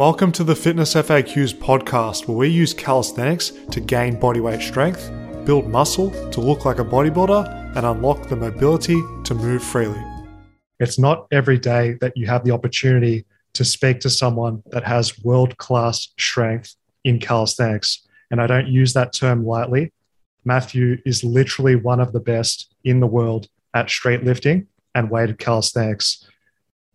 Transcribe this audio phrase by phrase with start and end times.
[0.00, 5.12] Welcome to the Fitness FAQs podcast, where we use calisthenics to gain bodyweight strength,
[5.44, 10.02] build muscle to look like a bodybuilder, and unlock the mobility to move freely.
[10.78, 15.22] It's not every day that you have the opportunity to speak to someone that has
[15.22, 18.08] world class strength in calisthenics.
[18.30, 19.92] And I don't use that term lightly.
[20.46, 25.38] Matthew is literally one of the best in the world at street lifting and weighted
[25.38, 26.26] calisthenics.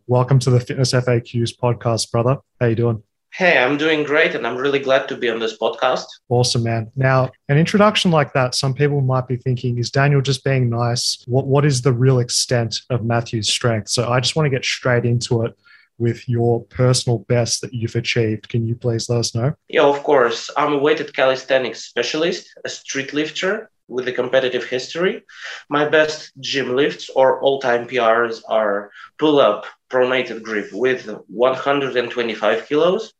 [0.07, 2.37] Welcome to the Fitness FAQs podcast, brother.
[2.61, 3.01] How you doing?
[3.33, 6.05] Hey, I'm doing great, and I'm really glad to be on this podcast.
[6.29, 6.91] Awesome, man.
[6.95, 11.23] Now, an introduction like that, some people might be thinking, is Daniel just being nice?
[11.25, 13.89] What What is the real extent of Matthew's strength?
[13.89, 15.57] So, I just want to get straight into it
[15.97, 18.47] with your personal best that you've achieved.
[18.47, 19.55] Can you please let us know?
[19.69, 20.51] Yeah, of course.
[20.55, 25.23] I'm a weighted calisthenics specialist, a street lifter with a competitive history.
[25.69, 32.67] My best gym lifts or all time PRs are pull up pronated grip with 125
[32.67, 33.13] kilos,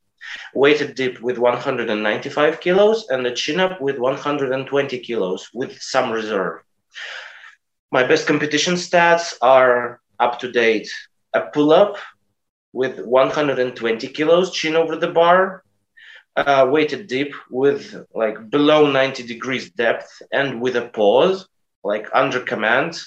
[0.54, 6.62] weighted dip with 195 kilos, and a chin up with 120 kilos with some reserve.
[7.92, 10.90] My best competition stats are up to date
[11.34, 11.98] a pull up
[12.72, 15.64] with 120 kilos chin over the bar,
[16.36, 21.48] uh, weighted dip with like below 90 degrees depth and with a pause,
[21.84, 23.00] like under command,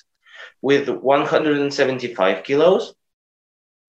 [0.63, 2.95] with 175 kilos,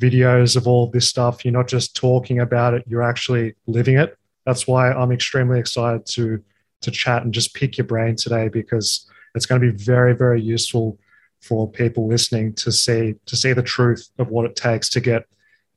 [0.00, 1.44] videos of all this stuff.
[1.44, 4.16] You're not just talking about it, you're actually living it.
[4.46, 6.42] That's why I'm extremely excited to
[6.80, 10.40] to chat and just pick your brain today because it's going to be very, very
[10.40, 10.96] useful
[11.40, 15.24] for people listening to see to see the truth of what it takes to get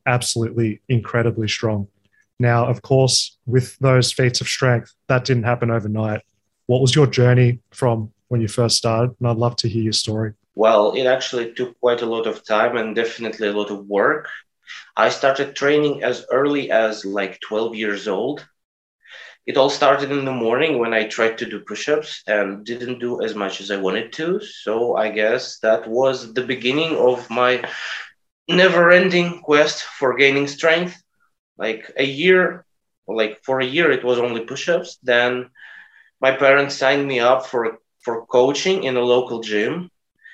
[0.06, 1.88] absolutely incredibly strong.
[2.40, 6.22] Now, of course, with those feats of strength, that didn't happen overnight.
[6.66, 9.16] What was your journey from when you first started?
[9.20, 10.34] And I'd love to hear your story.
[10.56, 14.30] Well, it actually took quite a lot of time and definitely a lot of work.
[14.96, 18.46] I started training as early as like 12 years old.
[19.46, 23.00] It all started in the morning when I tried to do push ups and didn't
[23.00, 24.40] do as much as I wanted to.
[24.40, 27.64] So I guess that was the beginning of my
[28.50, 31.02] never ending quest for gaining strength.
[31.58, 32.66] Like a year,
[33.08, 34.98] like for a year, it was only push ups.
[35.04, 35.50] Then
[36.22, 39.91] my parents signed me up for, for coaching in a local gym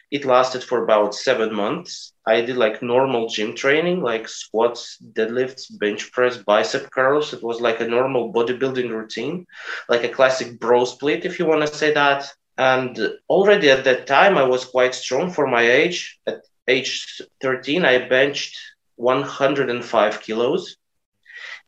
[0.09, 2.13] it lasted for about seven months.
[2.25, 7.33] I did like normal gym training, like squats, deadlifts, bench press, bicep curls.
[7.33, 9.45] It was like a normal bodybuilding routine,
[9.89, 12.29] like a classic bro split, if you want to say that.
[12.57, 12.97] And
[13.29, 16.19] already at that time, I was quite strong for my age.
[16.25, 18.57] At age 13, I benched
[18.95, 20.77] 105 kilos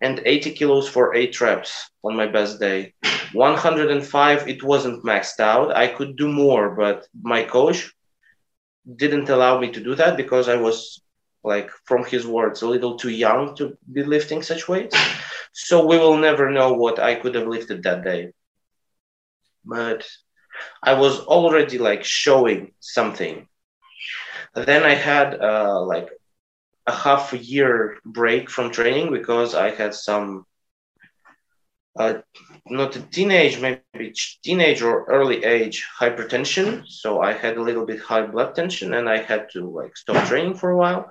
[0.02, 2.94] and 80 kilos for eight reps on my best day.
[3.34, 5.76] 105, it wasn't maxed out.
[5.76, 7.92] I could do more, but my coach
[8.96, 11.02] didn't allow me to do that because I was
[11.44, 14.96] like from his words a little too young to be lifting such weights.
[15.54, 18.32] So we will never know what i could have lifted that day.
[19.66, 20.06] But
[20.84, 23.48] i was already like showing something.
[24.56, 26.10] Then i had uh, like
[26.88, 30.46] a half year break from training because i had some
[32.00, 32.16] uh,
[32.70, 33.96] not a teenage, maybe
[34.44, 35.68] teenage or early age
[36.00, 36.68] hypertension.
[36.72, 40.26] So I had a little bit high blood tension and I had to like stop
[40.28, 41.10] training for a while.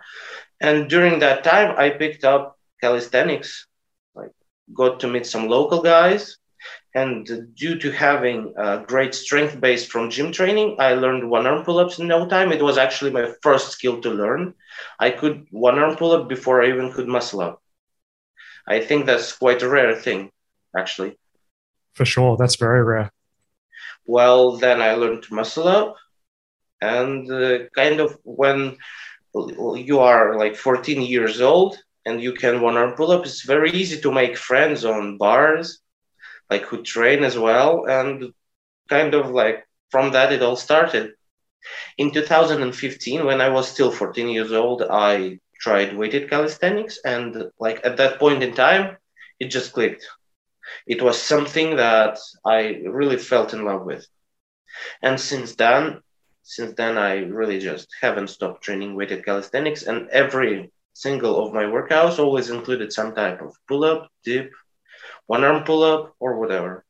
[0.60, 3.66] And during that time, I picked up calisthenics,
[4.15, 4.32] like
[4.75, 6.37] got to meet some local guys.
[6.94, 11.65] And due to having a great strength base from gym training, I learned one arm
[11.65, 12.53] pull ups in no time.
[12.53, 14.55] It was actually my first skill to learn.
[14.99, 17.60] I could one arm pull up before I even could muscle up.
[18.69, 20.31] I think that's quite a rare thing
[20.78, 21.19] actually.
[21.94, 23.11] For sure, that's very rare.
[24.06, 25.97] Well, then I learned to muscle up,
[26.81, 28.78] and uh, kind of when
[29.34, 33.70] you are like 14 years old and you can one arm pull up, it's very
[33.70, 35.81] easy to make friends on bars,
[36.50, 38.32] like who train as well, and
[38.88, 41.12] kind of like from that it all started.
[41.99, 47.81] In 2015, when I was still 14 years old, I tried weighted calisthenics, and like
[47.85, 48.97] at that point in time,
[49.38, 50.06] it just clicked
[50.87, 54.06] it was something that I really felt in love with.
[55.03, 56.03] And since then,
[56.43, 61.65] since then, I really just haven't stopped training weighted calisthenics, and every single of my
[61.65, 64.50] workouts always included some type of pull up, dip,
[65.26, 66.85] one arm pull up, or whatever.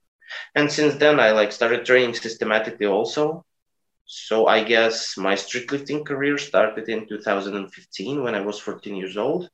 [0.54, 3.44] And since then, I like started training systematically also.
[4.04, 9.16] So I guess my street lifting career started in 2015 when I was 14 years
[9.16, 9.50] old.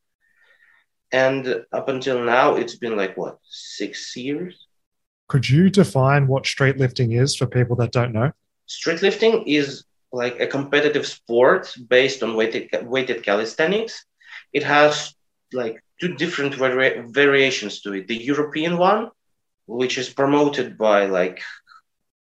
[1.15, 4.67] And up until now, it's been like what, six years?
[5.29, 8.33] Could you define what street lifting is for people that don't know?
[8.67, 14.05] Street lifting is like a competitive sport based on weighted, weighted calisthenics.
[14.53, 15.15] It has
[15.53, 18.09] like two different vari- variations to it.
[18.09, 19.11] The European one,
[19.67, 21.43] which is promoted by like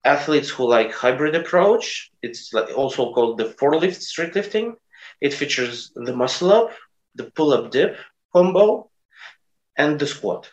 [0.02, 2.10] athletes who like hybrid approach.
[2.22, 4.76] It's like also called the four lift street lifting.
[5.20, 6.70] It features the muscle up,
[7.16, 7.98] the pull up dip
[8.38, 8.90] combo,
[9.76, 10.50] and the squat.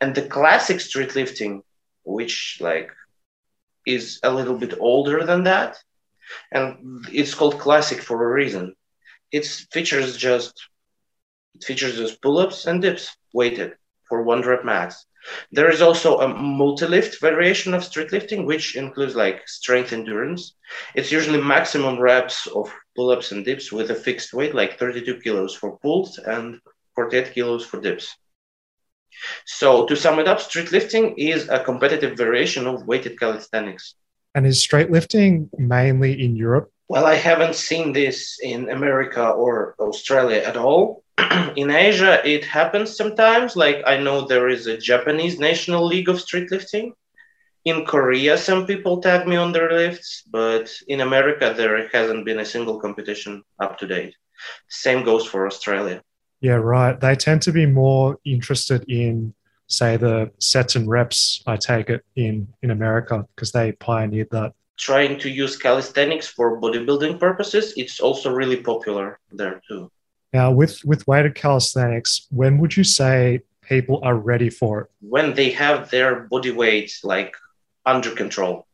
[0.00, 1.62] And the classic street lifting,
[2.04, 2.90] which like
[3.86, 5.72] is a little bit older than that,
[6.52, 8.74] and it's called classic for a reason.
[9.32, 9.44] It
[9.74, 10.54] features just
[11.56, 13.70] it features just pull-ups and dips weighted
[14.08, 15.06] for one rep max.
[15.50, 20.54] There is also a multi-lift variation of street lifting, which includes like strength endurance.
[20.94, 25.54] It's usually maximum reps of pull-ups and dips with a fixed weight, like 32 kilos
[25.54, 26.60] for pulls and
[26.96, 28.16] 48 kilos for dips.
[29.44, 33.94] So to sum it up, street lifting is a competitive variation of weighted calisthenics.
[34.34, 36.70] And is street lifting mainly in Europe?
[36.88, 41.02] Well, I haven't seen this in America or Australia at all.
[41.56, 43.56] in Asia, it happens sometimes.
[43.56, 46.92] Like I know there is a Japanese National League of Street Lifting.
[47.64, 52.38] In Korea, some people tag me on their lifts, but in America, there hasn't been
[52.38, 54.14] a single competition up to date.
[54.68, 56.02] Same goes for Australia.
[56.40, 56.98] Yeah, right.
[56.98, 59.34] They tend to be more interested in,
[59.68, 61.42] say, the sets and reps.
[61.46, 64.52] I take it in in America because they pioneered that.
[64.76, 69.90] Trying to use calisthenics for bodybuilding purposes, it's also really popular there too.
[70.32, 74.86] Now, with with weighted calisthenics, when would you say people are ready for it?
[75.00, 77.34] When they have their body weight like
[77.86, 78.66] under control.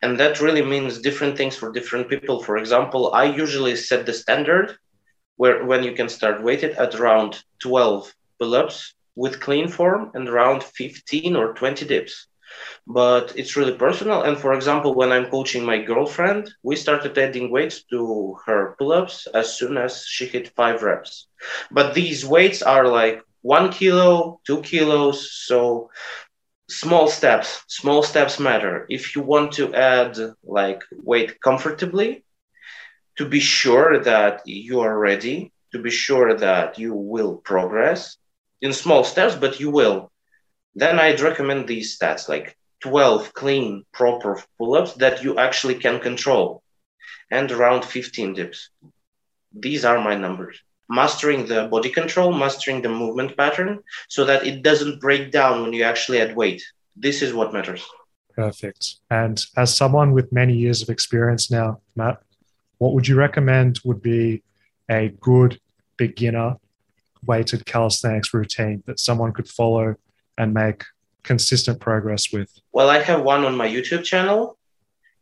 [0.00, 2.42] And that really means different things for different people.
[2.42, 4.78] For example, I usually set the standard
[5.36, 10.62] where when you can start weighted at around 12 pull-ups with clean form and around
[10.62, 12.26] 15 or 20 dips
[12.86, 14.22] but it's really personal.
[14.22, 18.92] And for example, when I'm coaching my girlfriend, we started adding weights to her pull
[18.92, 21.28] ups as soon as she hit five reps.
[21.70, 25.32] But these weights are like one kilo, two kilos.
[25.32, 25.90] So
[26.68, 28.86] small steps, small steps matter.
[28.88, 32.24] If you want to add like weight comfortably,
[33.16, 38.16] to be sure that you are ready, to be sure that you will progress
[38.60, 40.10] in small steps, but you will
[40.76, 45.98] then I'd recommend these stats like 12 clean, proper pull ups that you actually can
[45.98, 46.62] control
[47.30, 48.68] and around 15 dips.
[49.52, 50.60] These are my numbers.
[50.88, 55.72] Mastering the body control, mastering the movement pattern so that it doesn't break down when
[55.72, 56.62] you actually add weight.
[56.94, 57.82] This is what matters.
[58.34, 58.96] Perfect.
[59.10, 62.22] And as someone with many years of experience now, Matt,
[62.78, 64.42] what would you recommend would be
[64.90, 65.60] a good
[65.96, 66.56] beginner
[67.26, 69.96] weighted calisthenics routine that someone could follow
[70.38, 70.84] and make
[71.22, 72.50] consistent progress with?
[72.72, 74.58] Well, I have one on my YouTube channel.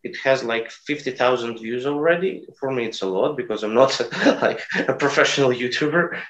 [0.03, 2.47] It has like 50,000 views already.
[2.61, 3.99] For me, it's a lot because I'm not
[4.43, 6.21] like a professional YouTuber.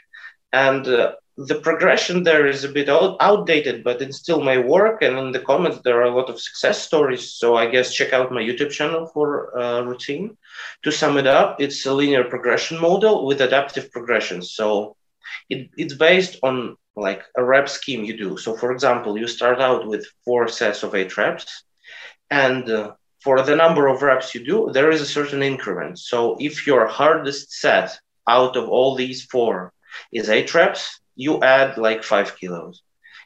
[0.53, 5.03] And uh, the progression there is a bit out- outdated, but it still may work.
[5.03, 7.33] And in the comments, there are a lot of success stories.
[7.33, 10.37] So I guess check out my YouTube channel for a routine.
[10.85, 14.43] To sum it up, it's a linear progression model with adaptive progression.
[14.43, 14.97] So
[15.51, 18.37] it, it's based on like a rep scheme you do.
[18.37, 21.65] So, for example, you start out with four sets of eight reps,
[22.31, 22.93] and uh,
[23.23, 25.99] for the number of reps you do, there is a certain increment.
[25.99, 29.73] So, if your hardest set out of all these four
[30.13, 32.83] is eight reps, you add like five kilos.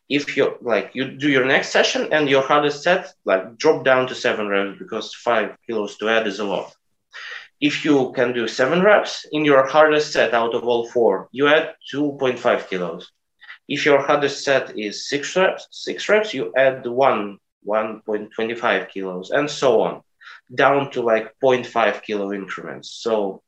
[0.09, 4.07] If you like, you do your next session and your hardest set, like drop down
[4.09, 6.75] to seven reps because five kilos to add is a lot.
[7.61, 11.49] If you can do seven reps in your hardest set out of all four, you
[11.49, 13.11] add 2.5 kilos
[13.69, 19.49] if your hardest set is six reps, six reps, you add one, 1.25 kilos, and
[19.49, 20.03] so on,
[20.55, 22.91] down to like 0.5 kilo increments.
[22.91, 23.43] So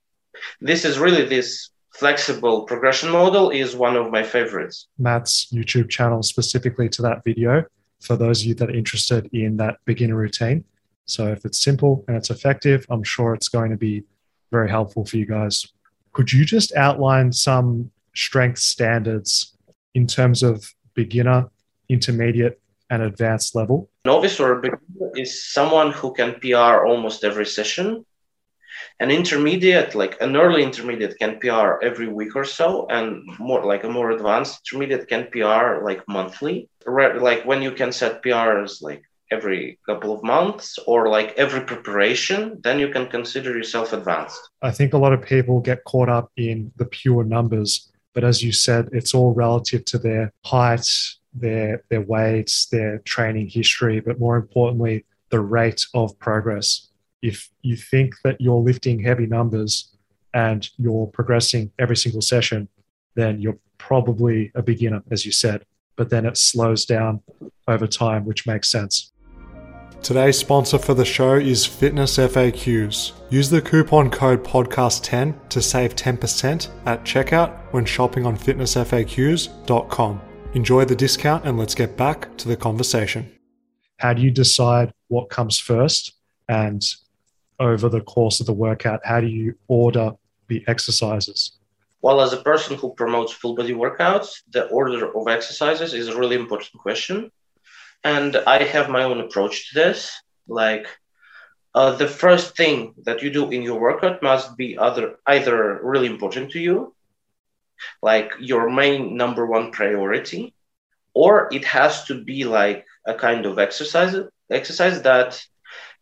[0.60, 4.88] this is really this flexible progression model is one of my favorites.
[4.98, 7.64] Matt's YouTube channel specifically to that video
[8.00, 10.64] for those of you that are interested in that beginner routine.
[11.06, 14.04] So if it's simple and it's effective, I'm sure it's going to be
[14.50, 15.66] very helpful for you guys.
[16.12, 19.56] Could you just outline some strength standards
[19.94, 21.48] in terms of beginner,
[21.88, 23.88] intermediate, and advanced level?
[24.04, 24.80] Novice or beginner
[25.14, 28.04] is someone who can PR almost every session.
[29.00, 33.84] An intermediate, like an early intermediate, can PR every week or so, and more like
[33.84, 36.68] a more advanced intermediate can PR like monthly.
[36.86, 42.60] Like when you can set PRs like every couple of months or like every preparation,
[42.62, 44.40] then you can consider yourself advanced.
[44.60, 48.42] I think a lot of people get caught up in the pure numbers, but as
[48.42, 50.86] you said, it's all relative to their height,
[51.32, 56.88] their their weights, their training history, but more importantly, the rate of progress.
[57.22, 59.94] If you think that you're lifting heavy numbers
[60.32, 62.68] and you're progressing every single session,
[63.14, 65.64] then you're probably a beginner, as you said.
[65.96, 67.22] But then it slows down
[67.68, 69.12] over time, which makes sense.
[70.02, 73.12] Today's sponsor for the show is Fitness FAQs.
[73.28, 80.20] Use the coupon code podcast10 to save 10% at checkout when shopping on fitnessfaqs.com.
[80.54, 83.30] Enjoy the discount and let's get back to the conversation.
[83.98, 86.14] How do you decide what comes first?
[86.48, 86.82] And
[87.60, 90.12] over the course of the workout, how do you order
[90.48, 91.52] the exercises?
[92.02, 96.18] Well, as a person who promotes full body workouts, the order of exercises is a
[96.18, 97.30] really important question
[98.04, 100.12] and I have my own approach to this.
[100.48, 100.86] Like,
[101.74, 106.06] uh, the first thing that you do in your workout must be other either really
[106.06, 106.94] important to you,
[108.02, 110.54] like your main number one priority,
[111.14, 114.16] or it has to be like a kind of exercise
[114.50, 115.40] exercise that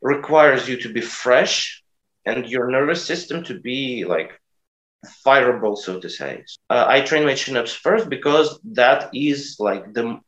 [0.00, 1.82] requires you to be fresh
[2.24, 4.32] and your nervous system to be like
[5.24, 6.44] fireable, so to say.
[6.70, 10.18] Uh, I train my chin ups first because that is like the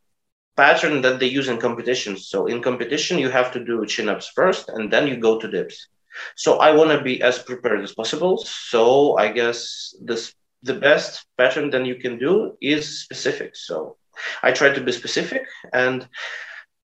[0.55, 2.27] pattern that they use in competitions.
[2.27, 5.47] So in competition, you have to do chin ups first, and then you go to
[5.47, 5.87] dips.
[6.35, 8.37] So I want to be as prepared as possible.
[8.37, 13.55] So I guess this the best pattern that you can do is specific.
[13.55, 13.97] So
[14.43, 16.07] I try to be specific, and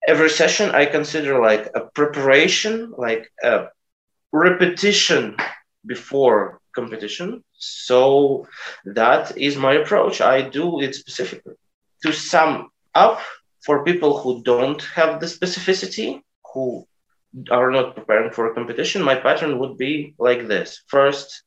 [0.08, 3.68] every session I consider like a preparation, like a
[4.32, 5.36] repetition
[5.86, 7.44] before competition.
[7.54, 8.48] So
[8.86, 10.22] that is my approach.
[10.22, 11.56] I do it specifically.
[12.04, 13.20] To sum up,
[13.66, 16.22] for people who don't have the specificity,
[16.54, 16.88] who
[17.52, 20.84] are not preparing for a competition, my pattern would be like this.
[20.88, 21.44] First,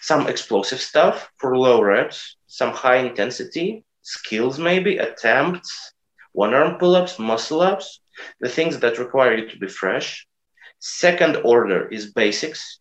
[0.00, 5.94] some explosive stuff for low reps, some high intensity skills, maybe attempts,
[6.34, 8.00] one arm pull ups, muscle ups,
[8.40, 10.26] the things that require you to be fresh.
[10.80, 12.80] Second order is basics,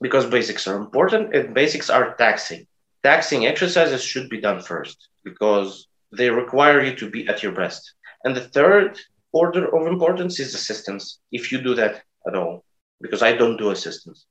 [0.00, 2.66] because basics are important and basics are taxing.
[3.02, 7.92] Taxing exercises should be done first because they require you to be at your best.
[8.24, 8.98] And the third
[9.30, 12.64] order of importance is assistance, if you do that at all,
[13.00, 14.24] because I don't do assistance.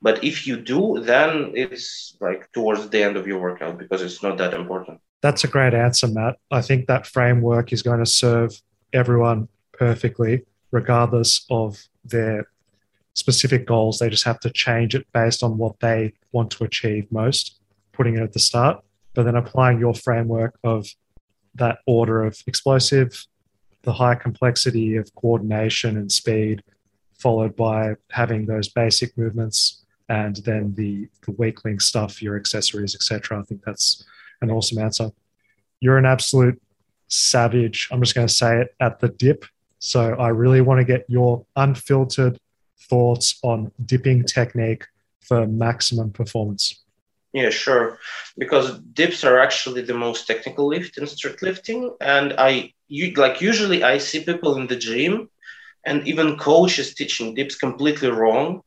[0.00, 4.22] But if you do, then it's like towards the end of your workout because it's
[4.22, 5.00] not that important.
[5.20, 6.36] That's a great answer, Matt.
[6.50, 8.60] I think that framework is going to serve
[8.92, 12.48] everyone perfectly, regardless of their
[13.14, 13.98] specific goals.
[13.98, 17.60] They just have to change it based on what they want to achieve most,
[17.92, 18.82] putting it at the start,
[19.14, 20.86] but then applying your framework of
[21.56, 23.26] that order of explosive,
[23.82, 26.62] the high complexity of coordination and speed,
[27.18, 32.94] followed by having those basic movements and then the, the weak link stuff, your accessories,
[32.94, 33.40] etc.
[33.40, 34.04] I think that's
[34.40, 35.10] an awesome answer.
[35.80, 36.60] You're an absolute
[37.08, 37.88] savage.
[37.90, 39.44] I'm just going to say it at the dip.
[39.78, 42.38] So I really want to get your unfiltered
[42.88, 44.86] thoughts on dipping technique
[45.20, 46.82] for maximum performance.
[47.32, 47.98] Yeah, sure.
[48.36, 53.40] Because dips are actually the most technical lift in street lifting, and I you, like
[53.40, 55.28] usually I see people in the gym,
[55.84, 58.62] and even coaches teaching dips completely wrong,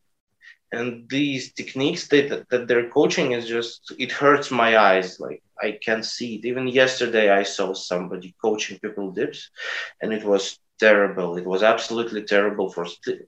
[0.71, 5.19] and these techniques that that they're coaching is just it hurts my eyes.
[5.19, 6.45] Like I can't see it.
[6.45, 9.49] Even yesterday I saw somebody coaching people dips,
[10.01, 11.37] and it was terrible.
[11.37, 12.85] It was absolutely terrible for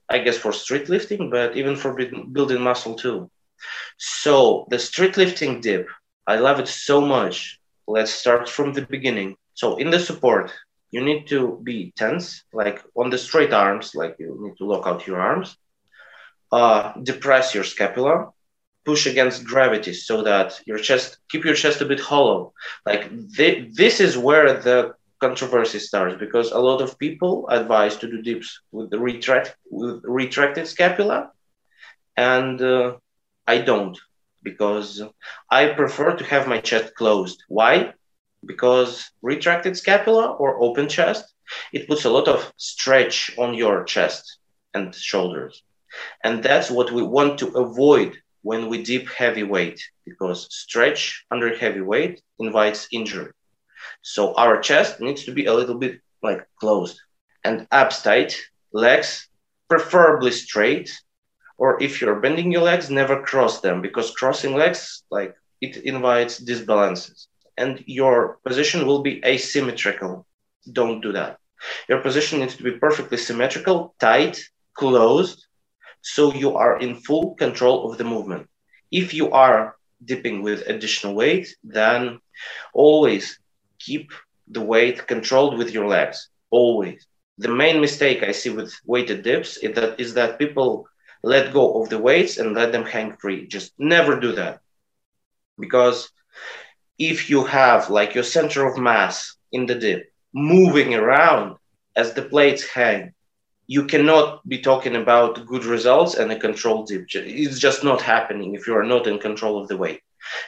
[0.08, 1.96] I guess for street lifting, but even for
[2.32, 3.30] building muscle too.
[3.98, 5.88] So the street lifting dip,
[6.26, 7.58] I love it so much.
[7.86, 9.36] Let's start from the beginning.
[9.54, 10.52] So in the support,
[10.90, 14.86] you need to be tense, like on the straight arms, like you need to lock
[14.86, 15.56] out your arms.
[16.58, 18.14] Uh, depress your scapula,
[18.84, 22.40] push against gravity so that your chest, keep your chest a bit hollow.
[22.86, 23.02] Like
[23.38, 24.78] th- this is where the
[25.20, 29.96] controversy starts because a lot of people advise to do dips with the retract with
[30.04, 31.18] retracted scapula,
[32.16, 32.96] and uh,
[33.46, 33.98] I don't
[34.42, 35.02] because
[35.50, 37.42] I prefer to have my chest closed.
[37.48, 37.94] Why?
[38.44, 41.24] Because retracted scapula or open chest,
[41.72, 44.38] it puts a lot of stretch on your chest
[44.74, 45.62] and shoulders.
[46.22, 51.56] And that's what we want to avoid when we dip heavy weight because stretch under
[51.56, 53.32] heavy weight invites injury.
[54.02, 57.00] So our chest needs to be a little bit like closed
[57.44, 58.36] and abs tight,
[58.72, 59.28] legs
[59.68, 60.90] preferably straight
[61.58, 66.40] or if you're bending your legs never cross them because crossing legs like it invites
[66.40, 67.28] disbalances.
[67.56, 70.26] And your position will be asymmetrical.
[70.72, 71.38] Don't do that.
[71.88, 74.42] Your position needs to be perfectly symmetrical, tight,
[74.74, 75.43] closed,
[76.04, 78.46] so you are in full control of the movement.
[78.92, 82.20] If you are dipping with additional weight, then
[82.74, 83.40] always
[83.78, 84.12] keep
[84.46, 86.28] the weight controlled with your legs.
[86.50, 87.06] Always.
[87.38, 90.86] The main mistake I see with weighted dips is that, is that people
[91.22, 93.46] let go of the weights and let them hang free.
[93.46, 94.60] Just never do that.
[95.58, 96.10] Because
[96.98, 101.56] if you have like your center of mass in the dip moving around
[101.96, 103.14] as the plates hang,
[103.66, 107.06] you cannot be talking about good results and a controlled dip.
[107.14, 110.00] It's just not happening if you are not in control of the weight.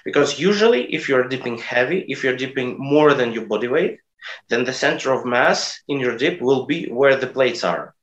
[0.05, 4.01] Because usually, if you're dipping heavy, if you're dipping more than your body weight,
[4.49, 7.95] then the center of mass in your dip will be where the plates are.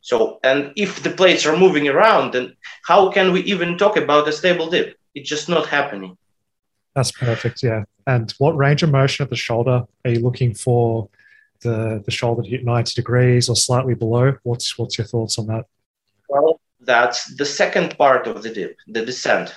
[0.00, 2.56] So, and if the plates are moving around, then
[2.86, 4.98] how can we even talk about a stable dip?
[5.14, 6.18] It's just not happening.
[6.94, 7.62] That's perfect.
[7.62, 7.84] Yeah.
[8.06, 11.08] And what range of motion at the shoulder are you looking for?
[11.64, 14.36] The, the shoulder to hit 90 degrees or slightly below.
[14.42, 15.64] What's what's your thoughts on that?
[16.28, 19.54] Well, that's the second part of the dip, the descent.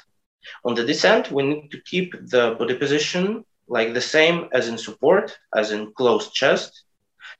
[0.63, 4.77] On the descent, we need to keep the body position like the same as in
[4.77, 6.83] support, as in closed chest,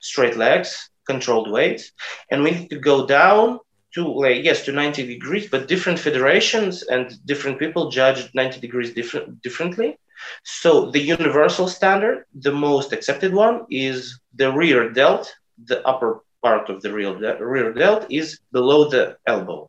[0.00, 1.90] straight legs, controlled weight,
[2.30, 3.58] and we need to go down
[3.94, 8.92] to like yes to 90 degrees, but different federations and different people judge 90 degrees
[8.92, 9.98] different differently.
[10.44, 15.32] So the universal standard, the most accepted one, is the rear delt.
[15.64, 19.68] The upper part of the rear, rear delt is below the elbow.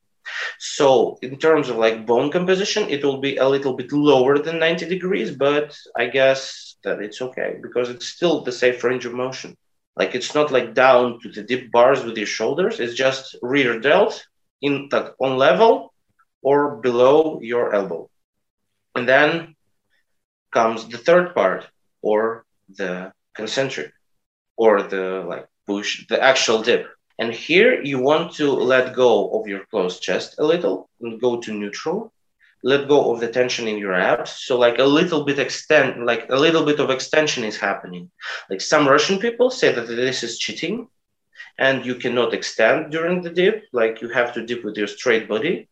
[0.60, 4.60] So in terms of like bone composition, it will be a little bit lower than
[4.60, 9.14] 90 degrees, but I guess that it's okay because it's still the safe range of
[9.14, 9.56] motion.
[10.00, 12.80] Like it's not like down to the deep bars with your shoulders.
[12.80, 14.26] It's just rear delt
[14.62, 15.94] in that on level
[16.42, 18.10] or below your elbow.
[18.96, 19.56] And then
[20.52, 21.68] comes the third part
[22.02, 22.46] or
[22.78, 23.92] the concentric
[24.56, 26.88] or the like push, the actual dip.
[27.20, 31.42] And here you want to let go of your closed chest a little and go
[31.42, 32.14] to neutral.
[32.64, 34.32] Let go of the tension in your abs.
[34.32, 38.12] So like a little bit extend, like a little bit of extension is happening.
[38.50, 40.88] Like some Russian people say that this is cheating
[41.58, 43.64] and you cannot extend during the dip.
[43.72, 45.70] Like you have to dip with your straight body.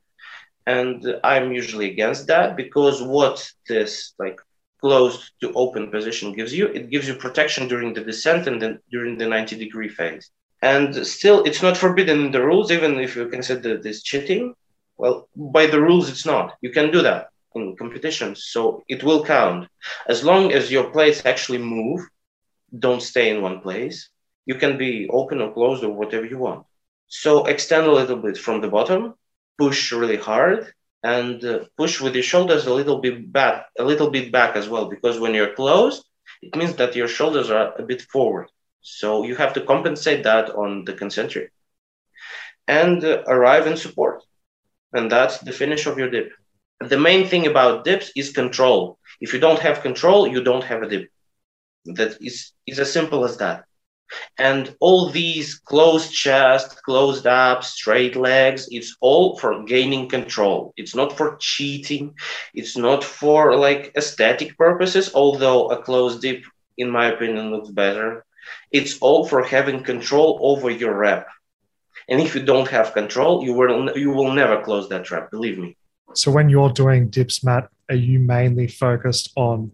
[0.65, 4.39] And I'm usually against that because what this like
[4.81, 8.79] closed to open position gives you, it gives you protection during the descent and then
[8.91, 10.29] during the 90 degree phase
[10.61, 14.53] and still it's not forbidden in the rules even if you consider this cheating
[14.97, 16.55] well by the rules it's not.
[16.61, 19.67] You can do that in competitions so it will count.
[20.07, 22.01] As long as your plates actually move
[22.77, 24.09] don't stay in one place
[24.45, 26.65] you can be open or closed or whatever you want.
[27.07, 29.13] So extend a little bit from the bottom
[29.57, 30.71] push really hard
[31.03, 34.69] and uh, push with your shoulders a little bit back a little bit back as
[34.69, 36.03] well because when you're closed
[36.41, 38.49] it means that your shoulders are a bit forward.
[38.81, 41.51] So you have to compensate that on the concentric.
[42.67, 44.23] And uh, arrive in support.
[44.93, 46.31] And that's the finish of your dip.
[46.79, 48.99] The main thing about dips is control.
[49.19, 51.09] If you don't have control, you don't have a dip.
[51.85, 53.65] That is, is as simple as that.
[54.37, 60.73] And all these closed chest, closed abs, straight legs, it's all for gaining control.
[60.77, 62.15] It's not for cheating.
[62.53, 66.43] It's not for like aesthetic purposes, although a closed dip,
[66.77, 68.23] in my opinion, looks better
[68.71, 71.27] it's all for having control over your rep.
[72.09, 75.29] And if you don't have control, you will you will never close that trap.
[75.31, 75.77] Believe me.
[76.13, 79.71] So when you're doing dips, Matt, are you mainly focused on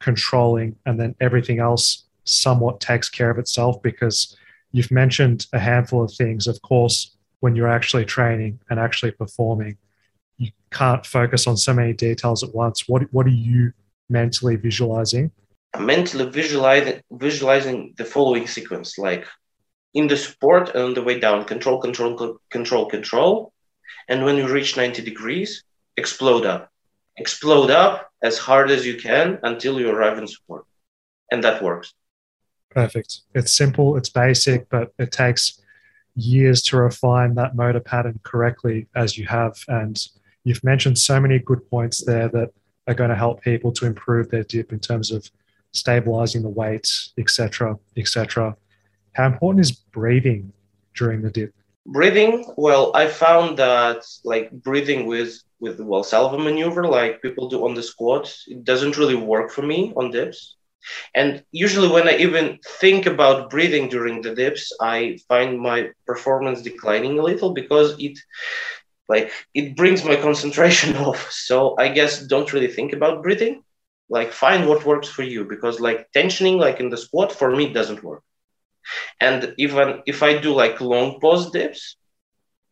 [0.00, 3.82] controlling, and then everything else somewhat takes care of itself?
[3.82, 4.36] Because
[4.72, 6.46] you've mentioned a handful of things.
[6.46, 9.76] Of course, when you're actually training and actually performing,
[10.38, 12.88] you can't focus on so many details at once.
[12.88, 13.72] What what are you
[14.08, 15.30] mentally visualizing
[15.80, 19.26] mentally visualizing visualizing the following sequence like
[19.96, 21.44] in the support and on the way down.
[21.44, 23.52] Control control control control.
[24.08, 25.64] And when you reach 90 degrees
[25.96, 26.70] explode up.
[27.16, 30.66] Explode up as hard as you can until you arrive in support
[31.32, 31.94] and that works.
[32.70, 33.20] Perfect.
[33.34, 35.60] It's simple it's basic but it takes
[36.14, 39.56] years to refine that motor pattern correctly as you have.
[39.68, 39.96] And
[40.44, 42.50] you've mentioned so many good points there that
[42.86, 45.30] are going to help people to improve their dip in terms of
[45.72, 48.56] stabilizing the weight, etc., etc.
[49.16, 50.52] How important is breathing
[50.94, 51.54] during the dip?
[51.86, 57.64] Breathing, well, I found that like breathing with with the Valsalva maneuver, like people do
[57.64, 60.56] on the squat, it doesn't really work for me on dips.
[61.14, 66.60] And usually, when I even think about breathing during the dips, I find my performance
[66.60, 68.18] declining a little because it
[69.08, 71.30] like it brings my concentration off.
[71.32, 73.62] So I guess don't really think about breathing
[74.10, 77.72] like find what works for you because like tensioning like in the squat for me
[77.72, 78.22] doesn't work
[79.20, 81.96] And even if I do like long pause dips,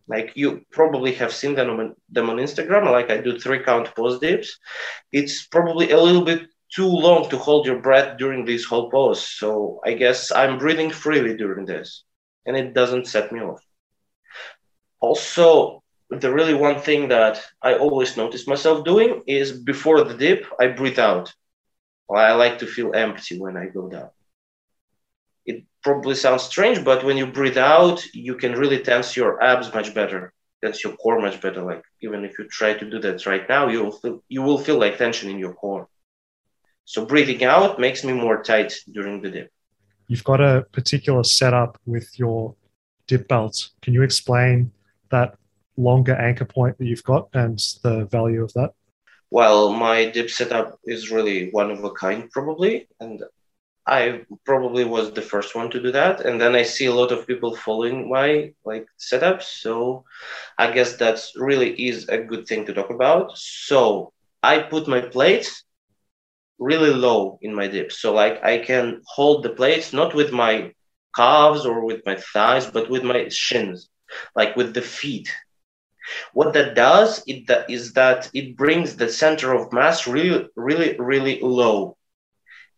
[0.07, 3.95] like you probably have seen them on, them on Instagram, like I do three count
[3.95, 4.59] pause dips,
[5.13, 6.43] it's probably a little bit
[6.75, 9.27] too long to hold your breath during this whole pause.
[9.27, 12.05] So I guess I'm breathing freely during this
[12.47, 13.63] and it doesn't set me off.
[15.01, 20.47] Also, the really one thing that I always notice myself doing is before the dip,
[20.61, 21.33] I breathe out.
[22.15, 24.11] I like to feel empty when I go down.
[25.85, 29.95] Probably sounds strange, but when you breathe out, you can really tense your abs much
[29.95, 31.63] better, tense your core much better.
[31.63, 34.59] Like even if you try to do that right now, you will feel you will
[34.59, 35.87] feel like tension in your core.
[36.87, 39.51] So breathing out makes me more tight during the dip.
[40.09, 42.55] You've got a particular setup with your
[43.07, 43.73] dip belts.
[43.83, 44.73] Can you explain
[45.11, 45.37] that
[45.77, 48.73] longer anchor point that you've got and the value of that?
[49.31, 53.23] Well, my dip setup is really one of a kind, probably, and
[53.87, 56.21] I probably was the first one to do that.
[56.25, 60.05] And then I see a lot of people following my like setups, so
[60.59, 63.37] I guess that really is a good thing to talk about.
[63.37, 65.65] So I put my plates
[66.59, 70.73] really low in my dip, so like I can hold the plates not with my
[71.15, 73.89] calves or with my thighs, but with my shins,
[74.35, 75.31] like with the feet
[76.33, 81.41] what that does it, is that it brings the center of mass really, really, really
[81.41, 81.97] low.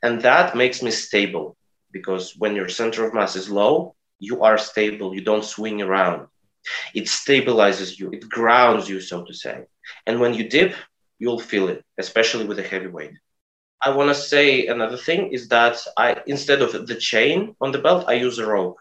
[0.07, 1.57] And that makes me stable
[1.93, 5.15] because when your center of mass is low, you are stable.
[5.15, 6.29] You don't swing around.
[6.95, 9.65] It stabilizes you, it grounds you, so to say.
[10.07, 10.75] And when you dip,
[11.19, 13.15] you'll feel it, especially with a heavy weight.
[13.83, 17.79] I want to say another thing is that I instead of the chain on the
[17.87, 18.79] belt, I use a rope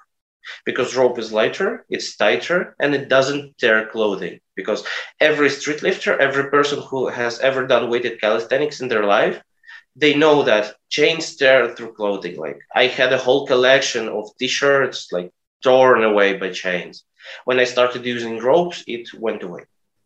[0.65, 4.39] because rope is lighter, it's tighter, and it doesn't tear clothing.
[4.55, 4.85] Because
[5.19, 9.41] every street lifter, every person who has ever done weighted calisthenics in their life,
[9.95, 12.37] they know that chains tear through clothing.
[12.37, 15.31] Like I had a whole collection of t-shirts like
[15.61, 17.03] torn away by chains.
[17.45, 19.63] When I started using ropes, it went away.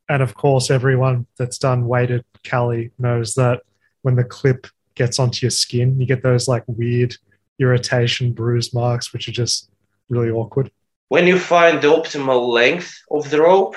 [0.08, 3.62] And of course, everyone that's done weighted cali knows that
[4.02, 7.15] when the clip gets onto your skin, you get those like weird
[7.60, 9.69] irritation bruise marks, which are just
[10.10, 10.71] really awkward?
[11.10, 13.75] When you find the optimal length of the rope,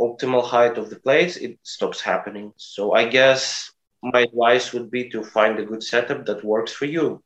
[0.00, 2.52] optimal height of the plates, it stops happening.
[2.56, 3.70] So I guess
[4.02, 7.22] my advice would be to find a good setup that works for you.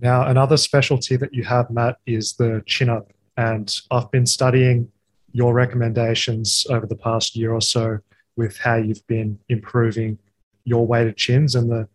[0.00, 3.12] Now, another specialty that you have, Matt, is the chin up.
[3.36, 4.90] And I've been studying
[5.32, 7.98] your recommendations over the past year or so
[8.36, 10.18] with how you've been improving
[10.64, 11.88] your weighted chins and the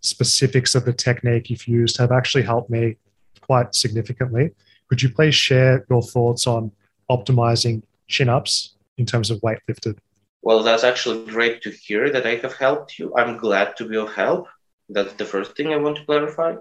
[0.00, 2.96] specifics of the technique you've used have actually helped me
[3.40, 4.50] quite significantly.
[4.88, 6.72] Could you please share your thoughts on
[7.10, 9.98] optimizing chin ups in terms of weight lifted?
[10.44, 13.12] Well, that's actually great to hear that I have helped you.
[13.16, 14.46] I'm glad to be of help.
[14.88, 16.54] That's the first thing I want to clarify.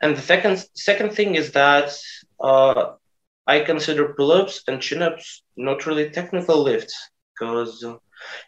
[0.00, 1.88] And the second second thing is that
[2.40, 2.92] uh,
[3.46, 6.96] I consider pull-ups and chin-ups not really technical lifts
[7.32, 7.84] because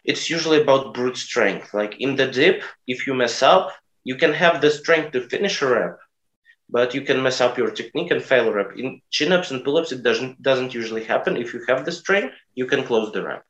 [0.05, 1.73] it's usually about brute strength.
[1.73, 3.65] Like in the dip, if you mess up,
[4.03, 5.97] you can have the strength to finish a rep,
[6.69, 8.71] but you can mess up your technique and fail a rep.
[8.77, 11.37] In chin ups and pull ups, it doesn't doesn't usually happen.
[11.37, 13.43] If you have the strength, you can close the rep.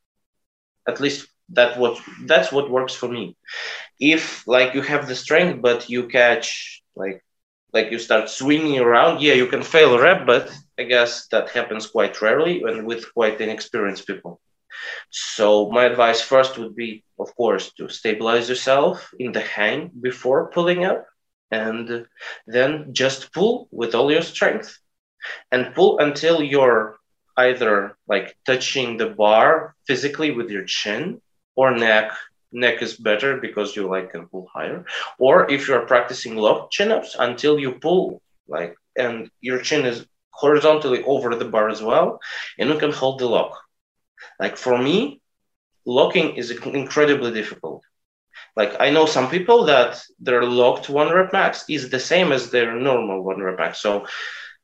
[0.90, 3.36] At least that what that's what works for me.
[4.00, 7.24] If like you have the strength, but you catch like
[7.74, 11.50] like you start swinging around, yeah, you can fail a rep, but I guess that
[11.52, 14.42] happens quite rarely and with quite inexperienced people.
[15.12, 20.52] So my advice first would be, of course, to stabilize yourself in the hang before
[20.52, 21.06] pulling up
[21.52, 22.06] and
[22.48, 24.78] then just pull with all your strength
[25.52, 26.99] and pull until you're
[27.48, 31.22] either like touching the bar physically with your chin
[31.56, 32.12] or neck
[32.52, 34.80] neck is better because you like can pull higher
[35.20, 40.06] or if you're practicing lock chin ups until you pull like and your chin is
[40.32, 42.20] horizontally over the bar as well
[42.58, 43.54] and you can hold the lock
[44.40, 45.22] like for me
[45.86, 47.84] locking is incredibly difficult
[48.56, 52.50] like I know some people that their locked one rep max is the same as
[52.50, 53.82] their normal one rep max.
[53.82, 54.06] So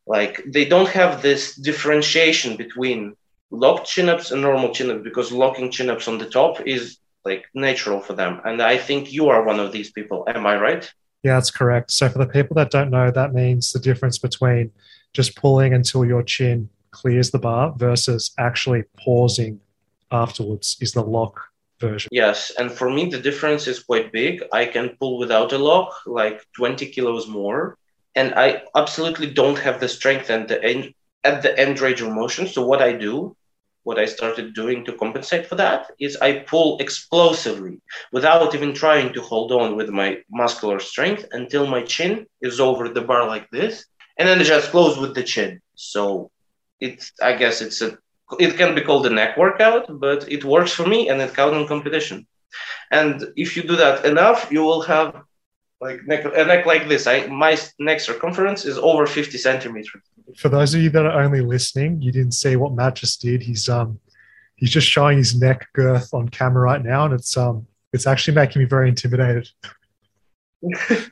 [0.07, 3.15] like they don't have this differentiation between
[3.51, 6.97] locked chin ups and normal chin ups because locking chin ups on the top is
[7.23, 8.39] like natural for them.
[8.45, 10.25] And I think you are one of these people.
[10.27, 10.91] Am I right?
[11.23, 11.91] Yeah, that's correct.
[11.91, 14.71] So for the people that don't know, that means the difference between
[15.13, 19.59] just pulling until your chin clears the bar versus actually pausing
[20.11, 21.41] afterwards is the lock
[21.79, 22.09] version.
[22.11, 24.43] Yes, and for me the difference is quite big.
[24.53, 27.77] I can pull without a lock like 20 kilos more,
[28.15, 32.11] and I absolutely don't have the strength and the end at the end range of
[32.11, 32.47] motion.
[32.47, 33.35] So what I do,
[33.83, 39.13] what I started doing to compensate for that is I pull explosively without even trying
[39.13, 43.49] to hold on with my muscular strength until my chin is over the bar like
[43.51, 43.85] this,
[44.17, 45.61] and then just close with the chin.
[45.75, 46.31] So
[46.79, 47.97] it's I guess it's a
[48.39, 51.57] it can be called a neck workout, but it works for me and it counts
[51.57, 52.25] in competition.
[52.91, 55.23] And if you do that enough, you will have
[55.81, 57.07] like neck, a neck like this.
[57.07, 60.01] I my neck circumference is over 50 centimeters.
[60.37, 63.41] For those of you that are only listening, you didn't see what Matt just did.
[63.43, 63.99] He's um
[64.55, 68.35] he's just showing his neck girth on camera right now, and it's um it's actually
[68.35, 69.49] making me very intimidated.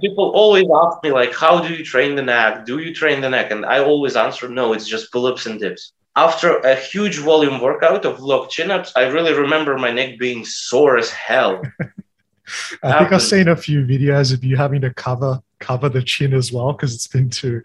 [0.00, 2.64] people always ask me like, how do you train the neck?
[2.66, 3.50] Do you train the neck?
[3.50, 5.92] And I always answer, no, it's just pull-ups and dips.
[6.14, 10.96] After a huge volume workout of locked chin-ups, I really remember my neck being sore
[10.96, 11.62] as hell.
[12.82, 16.34] I think I've seen a few videos of you having to cover cover the chin
[16.34, 17.62] as well because it's been too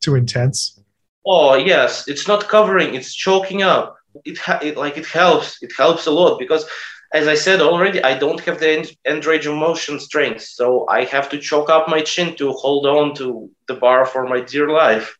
[0.00, 0.80] too intense.
[1.26, 3.96] Oh yes, it's not covering; it's choking up.
[4.24, 5.62] It, ha- it like it helps.
[5.62, 6.66] It helps a lot because
[7.12, 11.04] as I said already, I don't have the end range of motion strength, so I
[11.04, 14.70] have to choke up my chin to hold on to the bar for my dear
[14.70, 15.16] life.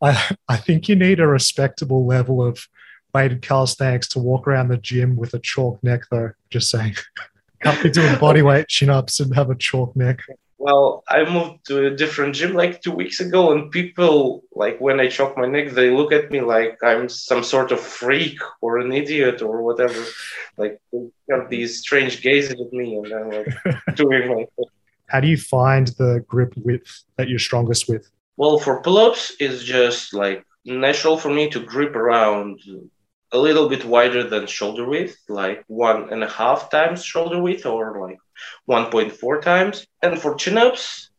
[0.00, 2.66] I, I think you need a respectable level of
[3.14, 6.32] weighted calisthenics to walk around the gym with a chalk neck, though.
[6.50, 6.96] Just saying.
[7.82, 10.20] Be doing body weight chin ups and have a chalk neck.
[10.58, 14.98] Well, I moved to a different gym like two weeks ago, and people, like when
[15.00, 18.78] I chalk my neck, they look at me like I'm some sort of freak or
[18.78, 20.02] an idiot or whatever.
[20.56, 23.48] Like they have these strange gazes at me, and I'm like
[23.94, 24.46] doing my.
[25.08, 28.10] How do you find the grip width that you're strongest with?
[28.36, 32.60] Well, for pull-ups, it's just like natural for me to grip around
[33.34, 37.66] a little bit wider than shoulder width, like one and a half times shoulder width
[37.66, 38.18] or like
[38.68, 39.86] 1.4 times.
[40.02, 41.10] And for chin ups,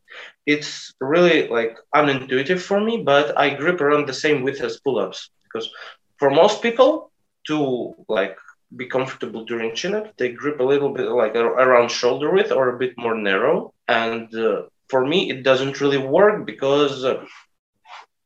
[0.45, 4.99] it's really like unintuitive for me, but I grip around the same width as pull
[4.99, 5.69] ups because
[6.17, 7.11] for most people
[7.47, 8.37] to like
[8.75, 12.69] be comfortable during chin up, they grip a little bit like around shoulder width or
[12.69, 13.73] a bit more narrow.
[13.87, 17.25] And uh, for me, it doesn't really work because uh,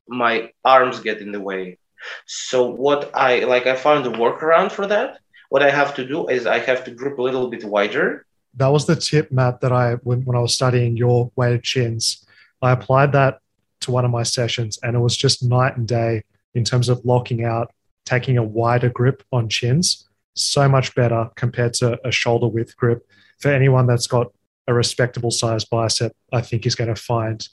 [0.07, 1.77] my arms get in the way.
[2.25, 5.19] So what I like, I found a workaround for that.
[5.49, 8.25] What I have to do is I have to grip a little bit wider.
[8.55, 12.25] That was the tip, Matt, that I when, when I was studying your weighted chins.
[12.61, 13.39] I applied that
[13.81, 17.03] to one of my sessions, and it was just night and day in terms of
[17.05, 17.71] locking out,
[18.05, 20.07] taking a wider grip on chins.
[20.35, 23.07] So much better compared to a shoulder width grip.
[23.39, 24.27] For anyone that's got
[24.67, 27.47] a respectable size bicep, I think is going to find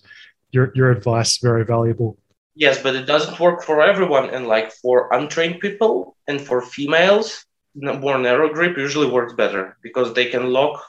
[0.51, 2.19] your, your advice very valuable.
[2.57, 4.31] Yes, but it doesn't work for everyone.
[4.31, 7.45] And like for untrained people and for females,
[7.77, 10.83] more narrow grip usually works better because they can lock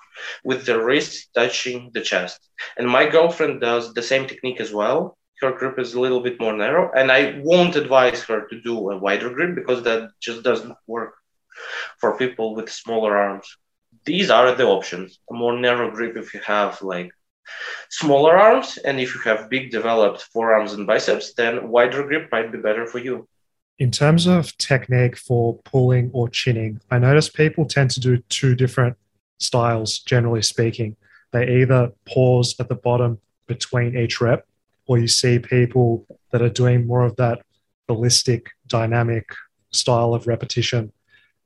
[0.44, 2.40] with their wrist touching the chest.
[2.78, 5.18] And my girlfriend does the same technique as well.
[5.42, 8.90] Her grip is a little bit more narrow, and I won't advise her to do
[8.90, 11.14] a wider grip because that just doesn't work
[12.00, 13.58] for people with smaller arms.
[14.06, 15.20] These are the options.
[15.30, 17.12] A more narrow grip if you have like
[17.90, 18.78] smaller arms.
[18.78, 22.86] And if you have big developed forearms and biceps, then wider grip might be better
[22.86, 23.28] for you.
[23.80, 28.56] In terms of technique for pulling or chinning, I notice people tend to do two
[28.56, 28.98] different
[29.40, 30.96] styles, generally speaking.
[31.32, 34.48] They either pause at the bottom between each rep,
[34.88, 37.42] or you see people that are doing more of that
[37.88, 39.30] ballistic, dynamic
[39.72, 40.92] style of repetition.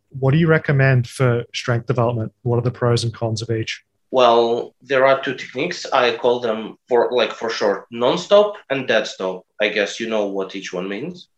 [0.09, 2.33] What do you recommend for strength development?
[2.43, 3.83] What are the pros and cons of each?
[4.11, 5.85] Well, there are two techniques.
[5.91, 9.45] I call them for like for short, non-stop and dead stop.
[9.59, 11.29] I guess you know what each one means.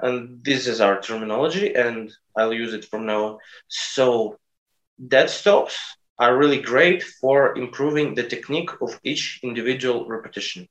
[0.00, 3.38] And this is our terminology, and I'll use it from now on.
[3.68, 4.38] So,
[5.08, 5.76] dead stops
[6.18, 10.68] are really great for improving the technique of each individual repetition.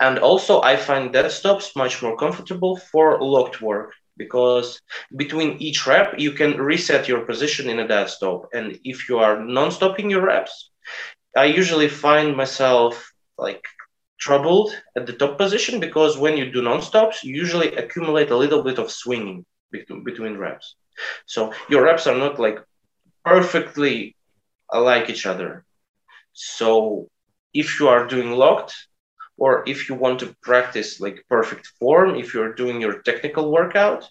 [0.00, 4.80] And also, I find dead stops much more comfortable for locked work because
[5.16, 8.48] between each rep, you can reset your position in a dead stop.
[8.52, 10.70] And if you are non-stopping your reps,
[11.36, 13.64] I usually find myself like
[14.18, 18.62] troubled at the top position because when you do non-stops, you usually accumulate a little
[18.62, 20.74] bit of swinging between, between reps.
[21.26, 22.58] So your reps are not like
[23.24, 24.16] perfectly
[24.72, 25.64] like each other.
[26.32, 27.08] So
[27.54, 28.74] if you are doing locked,
[29.40, 34.08] or if you want to practice like perfect form, if you're doing your technical workout,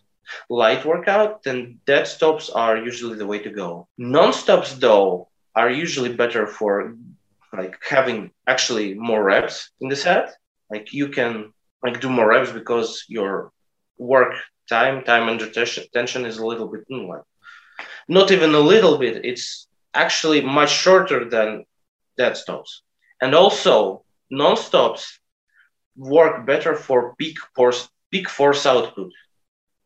[0.49, 3.87] light workout, then dead stops are usually the way to go.
[3.97, 6.95] Non-stops though are usually better for
[7.53, 10.35] like having actually more reps in the set.
[10.71, 13.51] Like you can like do more reps because your
[13.99, 14.33] work
[14.67, 17.21] time, time under tension is a little bit hmm, like
[18.07, 19.23] not even a little bit.
[19.23, 21.65] It's actually much shorter than
[22.17, 22.81] dead stops.
[23.21, 25.18] And also non-stops
[25.95, 29.11] work better for peak force peak force output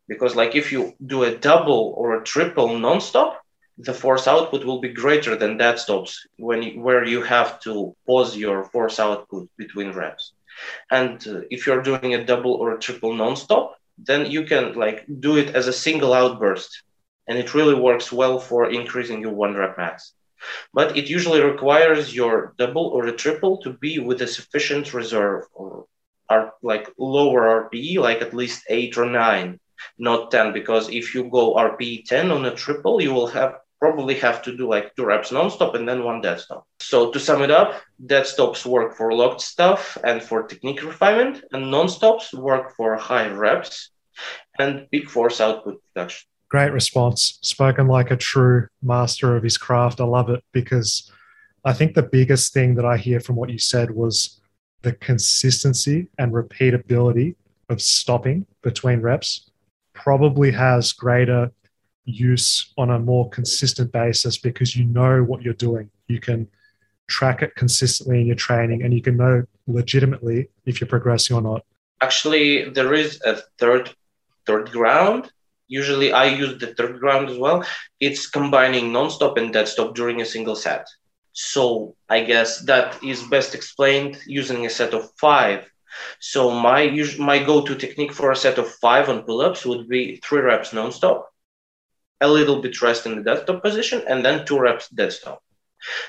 [0.07, 3.39] because like if you do a double or a triple non-stop
[3.77, 7.95] the force output will be greater than dead stops when you, where you have to
[8.07, 10.33] pause your force output between reps
[10.91, 13.65] And uh, if you're doing a double or a triple nonstop,
[13.97, 16.83] then you can like do it as a single outburst.
[17.27, 20.13] And it really works well for increasing your one rep max.
[20.73, 25.43] But it usually requires your double or a triple to be with a sufficient reserve
[25.53, 25.85] or
[26.33, 29.59] are like lower RPE, like at least eight or nine,
[29.97, 30.53] not 10.
[30.53, 34.55] Because if you go RPE 10 on a triple, you will have probably have to
[34.55, 36.65] do like two reps nonstop and then one dead stop.
[36.79, 37.69] So to sum it up,
[38.05, 43.27] dead stops work for locked stuff and for technique refinement, and non-stops work for high
[43.27, 43.91] reps
[44.57, 46.25] and big force output production.
[46.47, 47.39] Great response.
[47.41, 49.99] Spoken like a true master of his craft.
[49.99, 51.11] I love it because
[51.65, 54.39] I think the biggest thing that I hear from what you said was
[54.83, 57.35] the consistency and repeatability
[57.69, 59.49] of stopping between reps
[59.93, 61.51] probably has greater
[62.05, 65.89] use on a more consistent basis because you know what you're doing.
[66.07, 66.47] You can
[67.07, 71.41] track it consistently in your training and you can know legitimately if you're progressing or
[71.41, 71.65] not.
[72.01, 73.89] Actually, there is a third
[74.45, 75.31] third ground.
[75.67, 77.65] Usually I use the third ground as well.
[78.01, 80.85] It's combining non-stop and dead stop during a single set.
[81.33, 85.69] So I guess that is best explained using a set of five.
[86.19, 86.87] So my
[87.19, 91.29] my go-to technique for a set of five on pull-ups would be three reps non-stop,
[92.21, 95.43] a little bit rest in the dead stop position, and then two reps dead stop.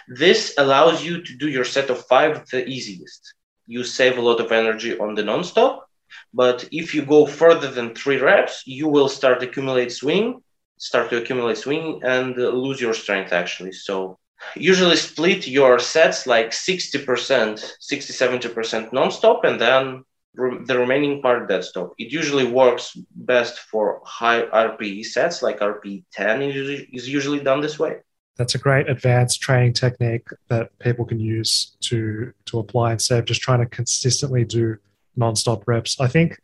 [0.09, 3.35] This allows you to do your set of five the easiest.
[3.67, 5.89] You save a lot of energy on the non-stop,
[6.33, 10.43] but if you go further than three reps, you will start accumulate swing,
[10.77, 13.73] start to accumulate swing, and lose your strength actually.
[13.73, 14.19] So
[14.57, 20.05] usually split your sets like 60%, 60, 70% non-stop, and then
[20.35, 21.93] the remaining part dead stop.
[21.99, 27.79] It usually works best for high RPE sets, like RPE 10 is usually done this
[27.79, 27.99] way.
[28.37, 33.27] That's a great advanced training technique that people can use to to apply instead of
[33.27, 34.77] just trying to consistently do
[35.17, 36.01] nonstop reps.
[36.01, 36.41] I think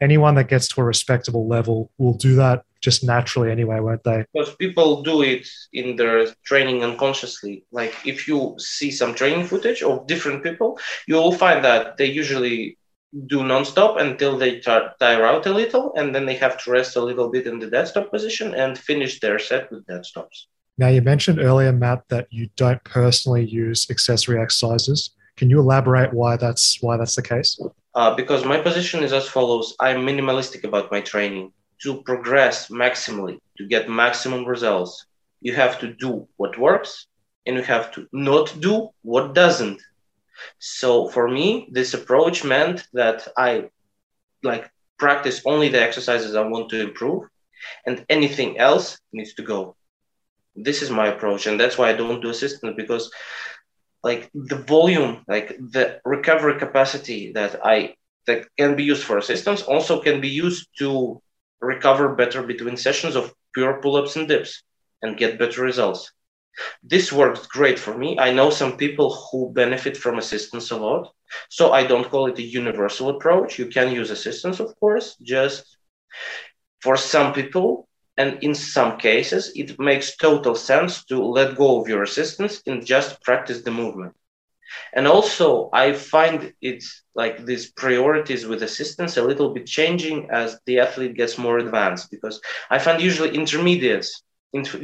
[0.00, 4.24] anyone that gets to a respectable level will do that just naturally anyway, won't they?
[4.32, 7.64] Because people do it in their training unconsciously.
[7.72, 12.06] Like if you see some training footage of different people, you will find that they
[12.06, 12.78] usually
[13.26, 17.00] do non-stop until they tire out a little and then they have to rest a
[17.00, 20.46] little bit in the dead stop position and finish their set with dead stops
[20.78, 26.12] now you mentioned earlier matt that you don't personally use accessory exercises can you elaborate
[26.12, 27.58] why that's why that's the case?
[27.94, 29.74] Uh, because my position is as follows.
[29.80, 31.46] I'm minimalistic about my training.
[31.84, 35.06] To progress maximally to get maximum results
[35.40, 37.06] you have to do what works
[37.46, 39.80] and you have to not do what doesn't.
[40.58, 43.70] So for me, this approach meant that I
[44.42, 47.22] like practice only the exercises I want to improve,
[47.86, 49.74] and anything else needs to go.
[50.54, 53.10] This is my approach, and that's why I don't do assistance because
[54.02, 57.94] like the volume, like the recovery capacity that I
[58.26, 61.20] that can be used for assistance also can be used to
[61.60, 64.62] recover better between sessions of pure pull-ups and dips
[65.02, 66.12] and get better results.
[66.82, 68.18] This works great for me.
[68.18, 71.12] I know some people who benefit from assistance a lot.
[71.48, 73.58] So I don't call it a universal approach.
[73.58, 75.76] You can use assistance, of course, just
[76.80, 77.88] for some people.
[78.20, 82.84] And in some cases, it makes total sense to let go of your assistance and
[82.94, 84.14] just practice the movement.
[84.96, 90.58] And also, I find it's like these priorities with assistance a little bit changing as
[90.66, 92.36] the athlete gets more advanced because
[92.74, 94.10] I find usually intermediates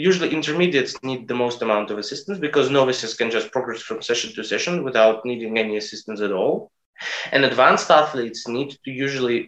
[0.09, 4.31] usually intermediates need the most amount of assistance because novices can just progress from session
[4.35, 6.71] to session without needing any assistance at all.
[7.33, 9.41] And advanced athletes need to usually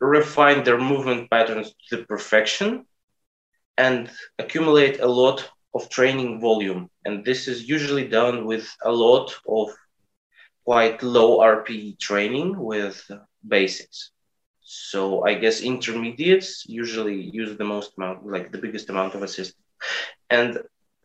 [0.00, 2.84] refine their movement patterns to perfection
[3.78, 6.90] and accumulate a lot of training volume.
[7.04, 9.68] And this is usually done with a lot of
[10.64, 13.00] quite low RPE training with
[13.46, 14.10] basics.
[14.60, 19.54] So I guess intermediates usually use the most amount, like the biggest amount of assist.
[20.28, 20.58] And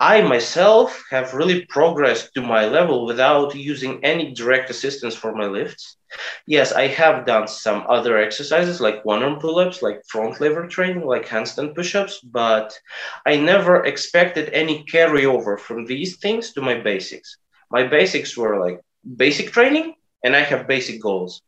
[0.03, 5.45] I myself have really progressed to my level without using any direct assistance for my
[5.45, 5.97] lifts.
[6.45, 10.67] Yes, I have done some other exercises like one arm pull ups, like front lever
[10.67, 12.77] training, like handstand push ups, but
[13.25, 17.37] I never expected any carryover from these things to my basics.
[17.71, 18.81] My basics were like
[19.17, 21.41] basic training, and I have basic goals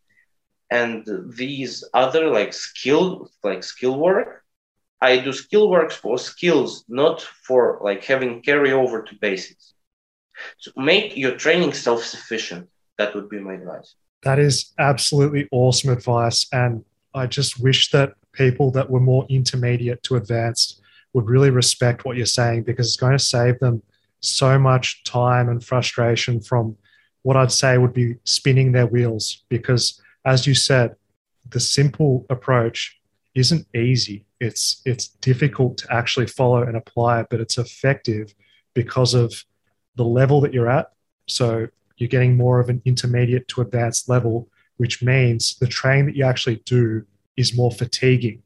[0.71, 4.44] and these other like skill like skill work
[5.01, 9.73] i do skill work for skills not for like having carryover to basics.
[10.57, 12.67] So make your training self-sufficient.
[12.97, 13.95] That would be my advice.
[14.23, 16.83] That is absolutely awesome advice and
[17.13, 20.81] i just wish that people that were more intermediate to advanced
[21.13, 23.81] would really respect what you're saying because it's going to save them
[24.19, 26.75] so much time and frustration from
[27.21, 29.43] what I'd say would be spinning their wheels.
[29.49, 30.95] Because, as you said,
[31.49, 32.99] the simple approach
[33.35, 34.25] isn't easy.
[34.39, 38.33] It's it's difficult to actually follow and apply, but it's effective
[38.73, 39.43] because of
[39.95, 40.91] the level that you're at.
[41.27, 41.67] So
[41.97, 46.25] you're getting more of an intermediate to advanced level, which means the training that you
[46.25, 47.05] actually do
[47.37, 48.41] is more fatiguing.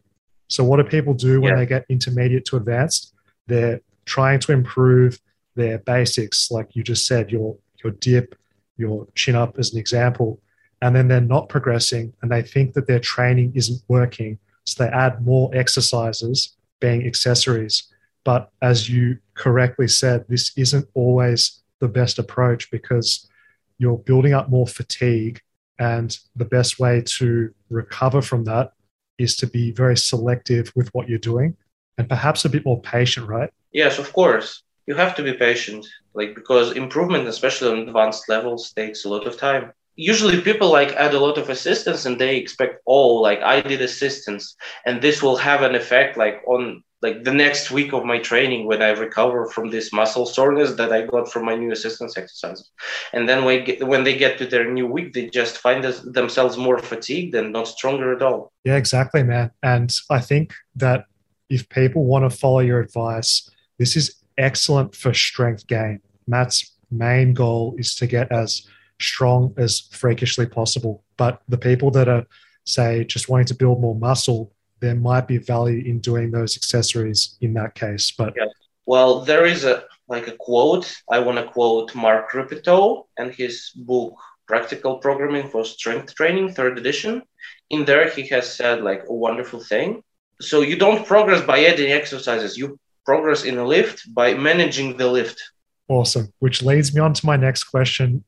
[0.48, 1.60] So what do people do when yeah.
[1.60, 3.14] they get intermediate to advanced?
[3.48, 5.20] They're trying to improve
[5.56, 8.36] their basics, like you just said, your your dip,
[8.78, 10.42] your chin up as an example,
[10.82, 14.40] and then they're not progressing and they think that their training isn't working.
[14.74, 17.84] So they add more exercises being accessories.
[18.24, 23.28] But as you correctly said, this isn't always the best approach because
[23.78, 25.42] you're building up more fatigue.
[25.80, 28.74] And the best way to recover from that
[29.18, 31.56] is to be very selective with what you're doing
[31.98, 33.50] and perhaps a bit more patient, right?
[33.72, 34.64] Yes, of course.
[34.88, 39.28] You have to be patient, like because improvement, especially on advanced levels, takes a lot
[39.28, 43.42] of time usually people like add a lot of assistance and they expect oh like
[43.42, 47.92] i did assistance and this will have an effect like on like the next week
[47.94, 51.56] of my training when i recover from this muscle soreness that i got from my
[51.56, 52.72] new assistance exercises.
[53.12, 56.00] And then when, get, when they get to their new week they just find this,
[56.00, 58.54] themselves more fatigued and not stronger at all.
[58.64, 59.52] Yeah exactly man.
[59.64, 61.06] And i think that
[61.50, 66.00] if people want to follow your advice this is excellent for strength gain.
[66.26, 68.66] Matt's main goal is to get as
[69.00, 71.04] strong as freakishly possible.
[71.18, 72.26] But the people that are,
[72.66, 77.38] say, just wanting to build more muscle, there might be value in doing those accessories
[77.42, 78.12] in that case.
[78.18, 78.46] But yeah.
[78.86, 80.92] well, there is a like a quote.
[81.10, 84.16] I want to quote Mark Rippetoe and his book
[84.48, 87.22] Practical Programming for Strength Training, third edition.
[87.70, 90.02] In there, he has said like a wonderful thing.
[90.42, 92.58] So you don't progress by adding exercises.
[92.58, 95.40] You progress in a lift by managing the lift.
[95.88, 96.34] Awesome.
[96.40, 98.24] Which leads me on to my next question.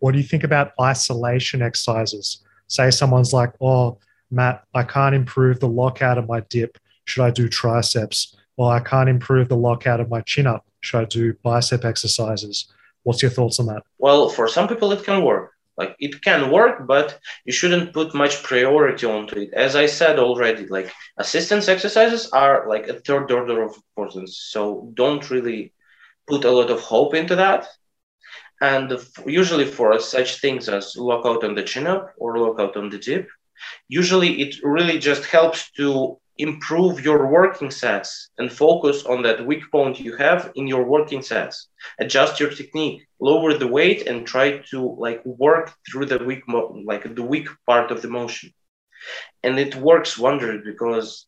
[0.00, 2.42] What do you think about isolation exercises?
[2.68, 3.98] Say someone's like, oh,
[4.30, 6.78] Matt, I can't improve the lockout of my dip.
[7.04, 8.36] Should I do triceps?
[8.56, 10.66] Well, I can't improve the lockout of my chin up.
[10.80, 12.72] Should I do bicep exercises?
[13.04, 13.82] What's your thoughts on that?
[13.98, 15.52] Well, for some people, it can work.
[15.78, 19.54] Like it can work, but you shouldn't put much priority onto it.
[19.54, 24.36] As I said already, like assistance exercises are like a third order of importance.
[24.36, 25.72] So don't really
[26.26, 27.68] put a lot of hope into that.
[28.60, 28.92] And
[29.26, 33.28] usually for such things as lockout on the chin up or lockout on the dip,
[33.88, 39.64] usually it really just helps to improve your working sets and focus on that weak
[39.72, 41.68] point you have in your working sets.
[42.00, 46.82] Adjust your technique, lower the weight, and try to like work through the weak, mo-
[46.86, 48.52] like the weak part of the motion.
[49.42, 51.26] And it works wonders because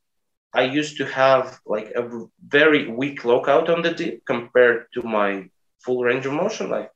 [0.55, 2.09] I used to have like a
[2.47, 5.49] very weak lockout on the dip compared to my
[5.85, 6.71] full range of motion.
[6.71, 6.91] Like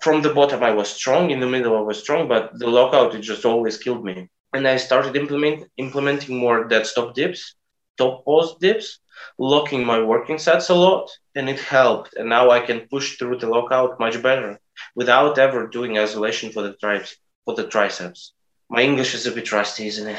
[0.00, 1.30] from the bottom, I was strong.
[1.30, 4.28] In the middle, I was strong, but the lockout it just always killed me.
[4.52, 7.54] And I started implement implementing more dead stop dips,
[7.98, 9.00] top pose dips,
[9.38, 12.14] locking my working sets a lot, and it helped.
[12.14, 14.58] And now I can push through the lockout much better
[14.94, 17.16] without ever doing isolation for the triceps.
[17.44, 18.32] For the triceps,
[18.68, 20.18] my English is a bit rusty, isn't it?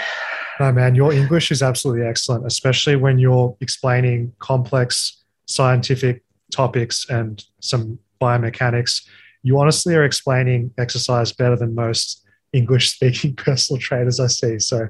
[0.62, 7.44] No, man, your English is absolutely excellent, especially when you're explaining complex scientific topics and
[7.60, 9.08] some biomechanics,
[9.44, 14.60] you honestly are explaining exercise better than most English speaking personal trainers I see.
[14.60, 14.88] So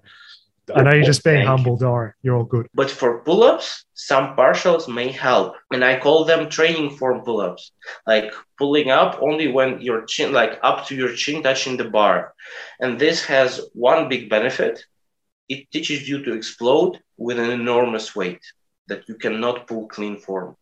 [0.75, 2.13] I know you're just being Thank humble, Dora.
[2.21, 2.67] You're all good.
[2.73, 5.55] But for pull ups, some partials may help.
[5.71, 7.71] And I call them training form pull ups,
[8.05, 12.33] like pulling up only when your chin, like up to your chin touching the bar.
[12.81, 14.83] And this has one big benefit
[15.49, 18.41] it teaches you to explode with an enormous weight
[18.87, 20.55] that you cannot pull clean form.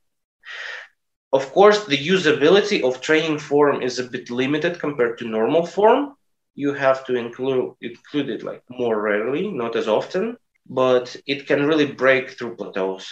[1.33, 6.15] Of course, the usability of training form is a bit limited compared to normal form.
[6.55, 10.37] You have to include include it like more rarely, not as often,
[10.69, 13.05] but it can really break through plateaus.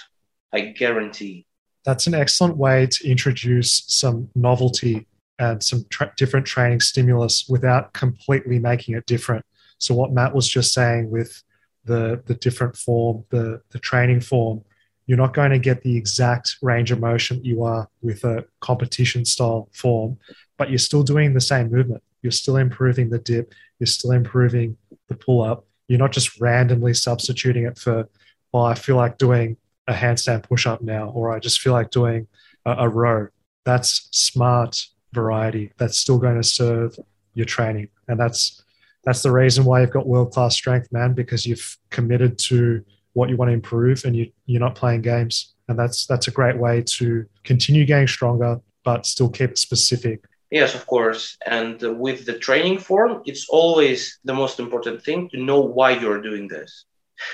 [0.53, 1.45] I guarantee.
[1.83, 5.07] That's an excellent way to introduce some novelty
[5.39, 9.43] and some tra- different training stimulus without completely making it different.
[9.79, 11.43] So what Matt was just saying with
[11.85, 14.63] the the different form, the the training form,
[15.05, 18.45] you're not going to get the exact range of motion that you are with a
[18.61, 20.17] competition style form,
[20.57, 22.03] but you're still doing the same movement.
[22.21, 24.77] You're still improving the dip, you're still improving
[25.09, 25.65] the pull up.
[25.87, 28.07] You're not just randomly substituting it for,
[28.51, 31.91] well, I feel like doing a handstand push up now, or I just feel like
[31.91, 32.27] doing
[32.65, 33.27] a, a row.
[33.65, 35.71] That's smart variety.
[35.77, 36.97] That's still going to serve
[37.33, 37.89] your training.
[38.07, 38.63] And that's
[39.03, 43.29] that's the reason why you've got world class strength, man, because you've committed to what
[43.29, 45.53] you want to improve and you, you're not playing games.
[45.67, 50.25] And that's that's a great way to continue getting stronger, but still keep it specific.
[50.51, 51.37] Yes, of course.
[51.47, 56.21] And with the training form, it's always the most important thing to know why you're
[56.21, 56.85] doing this.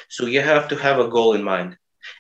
[0.08, 1.76] So you have to have a goal in mind.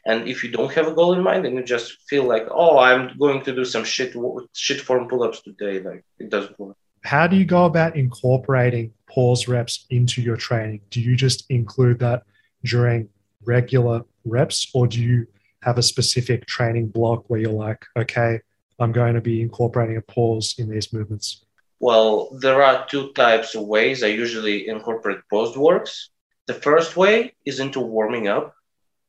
[0.05, 2.77] And if you don't have a goal in mind and you just feel like, oh,
[2.79, 4.13] I'm going to do some shit
[4.53, 6.75] shit form pull-ups today, like it doesn't work.
[7.05, 10.81] How do you go about incorporating pause reps into your training?
[10.89, 12.23] Do you just include that
[12.65, 13.07] during
[13.45, 15.27] regular reps, or do you
[15.61, 18.39] have a specific training block where you're like, okay,
[18.79, 21.43] I'm going to be incorporating a pause in these movements?
[21.79, 26.09] Well, there are two types of ways I usually incorporate paused works.
[26.47, 28.53] The first way is into warming up.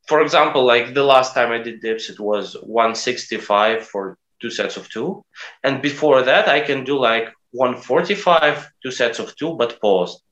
[0.06, 4.76] For example, like the last time I did dips, it was 165 for two sets
[4.76, 5.24] of two.
[5.62, 10.22] And before that, I can do like 145, two sets of two, but paused.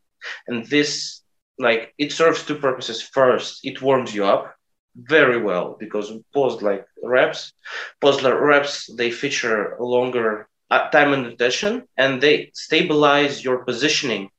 [0.47, 1.23] And this,
[1.59, 3.03] like, it serves two purposes.
[3.03, 4.55] First, it warms you up
[4.97, 7.53] very well because paused like reps,
[8.01, 14.31] paused reps, they feature a longer uh, time under tension and they stabilize your positioning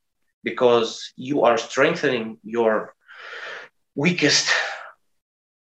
[0.44, 2.94] because you are strengthening your
[3.94, 4.48] weakest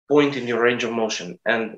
[0.09, 1.39] point in your range of motion.
[1.45, 1.77] And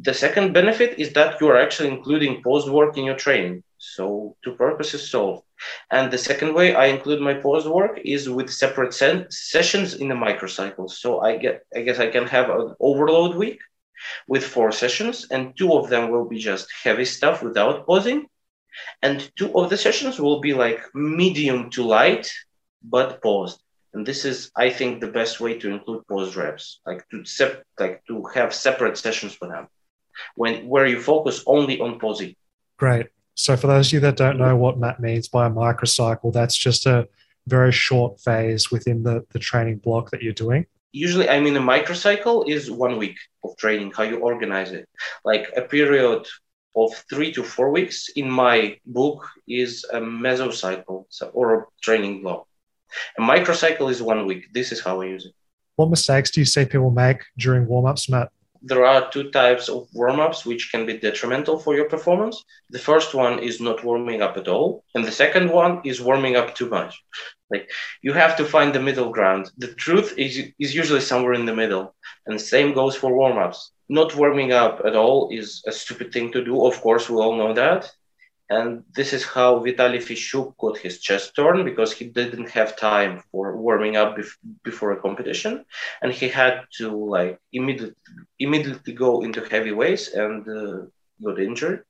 [0.00, 3.62] the second benefit is that you are actually including paused work in your training.
[3.78, 5.44] So two purposes solved.
[5.90, 10.08] And the second way I include my paused work is with separate sen- sessions in
[10.08, 10.90] the microcycle.
[10.90, 13.60] So I get, I guess I can have an overload week
[14.28, 18.26] with four sessions, and two of them will be just heavy stuff without pausing,
[19.02, 22.30] and two of the sessions will be like medium to light
[22.82, 23.60] but paused.
[23.94, 27.64] And this is, I think, the best way to include pause reps, like to sep-
[27.80, 29.66] like to have separate sessions for them,
[30.34, 32.34] when where you focus only on pausing.
[32.76, 33.06] Great.
[33.34, 36.56] So, for those of you that don't know what Matt means by a microcycle, that's
[36.56, 37.08] just a
[37.46, 40.66] very short phase within the, the training block that you're doing.
[40.92, 44.88] Usually, I mean, a microcycle is one week of training, how you organize it.
[45.24, 46.26] Like a period
[46.76, 52.46] of three to four weeks in my book is a mesocycle or a training block.
[53.18, 54.46] A microcycle is one week.
[54.52, 55.34] This is how I use it.
[55.76, 58.30] What mistakes do you see people make during warm ups, Matt?
[58.62, 62.44] There are two types of warm ups which can be detrimental for your performance.
[62.70, 66.36] The first one is not warming up at all, and the second one is warming
[66.36, 67.02] up too much.
[67.50, 67.70] Like
[68.02, 69.50] you have to find the middle ground.
[69.58, 71.94] The truth is, is usually somewhere in the middle,
[72.26, 73.72] and same goes for warm ups.
[73.88, 76.66] Not warming up at all is a stupid thing to do.
[76.66, 77.90] Of course, we all know that.
[78.50, 83.22] And this is how Vitaly Fishuk got his chest torn because he didn't have time
[83.30, 85.66] for warming up bef- before a competition,
[86.00, 87.94] and he had to like immediately
[88.38, 90.86] immediately go into heavy weights and uh,
[91.22, 91.84] got injured.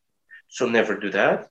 [0.49, 1.49] So never do that.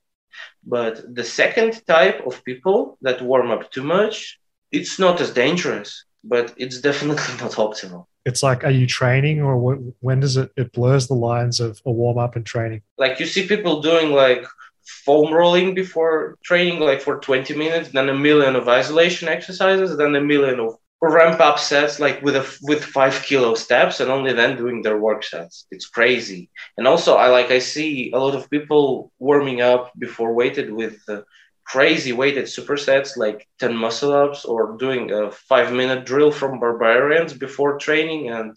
[0.64, 4.40] But the second type of people that warm up too much,
[4.72, 8.06] it's not as dangerous, but it's definitely not optimal.
[8.26, 9.56] It's like, are you training or
[10.02, 12.82] when does it, it blurs the lines of a warm up and training?
[12.98, 14.46] Like you see people doing like
[14.88, 20.16] foam rolling before training, like for 20 minutes, then a million of isolation exercises, then
[20.16, 24.34] a million of ramp up sets, like with a with five kilo steps, and only
[24.34, 25.68] then doing their work sets.
[25.72, 26.50] It's crazy.
[26.78, 30.98] And also, I like I see a lot of people warming up before weighted with.
[31.08, 31.22] Uh,
[31.68, 37.34] crazy weighted supersets like 10 muscle ups or doing a five minute drill from barbarians
[37.34, 38.56] before training and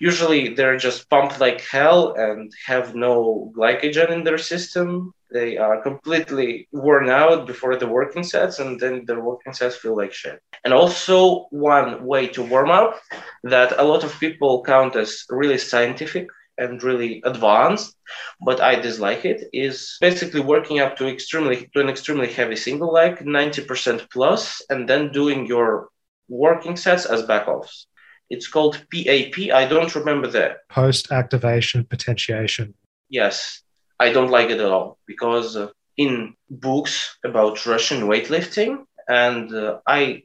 [0.00, 5.82] usually they're just pumped like hell and have no glycogen in their system they are
[5.82, 10.40] completely worn out before the working sets and then the working sets feel like shit
[10.64, 13.00] and also one way to warm up
[13.44, 17.96] that a lot of people count as really scientific and really advanced,
[18.40, 22.92] but I dislike it, is basically working up to extremely to an extremely heavy single
[22.92, 25.88] leg, 90% plus, and then doing your
[26.28, 27.86] working sets as backoffs.
[28.28, 29.38] It's called PAP.
[29.54, 32.74] I don't remember the post activation potentiation.
[33.08, 33.62] Yes,
[34.00, 39.78] I don't like it at all because uh, in books about Russian weightlifting, and uh,
[39.86, 40.22] I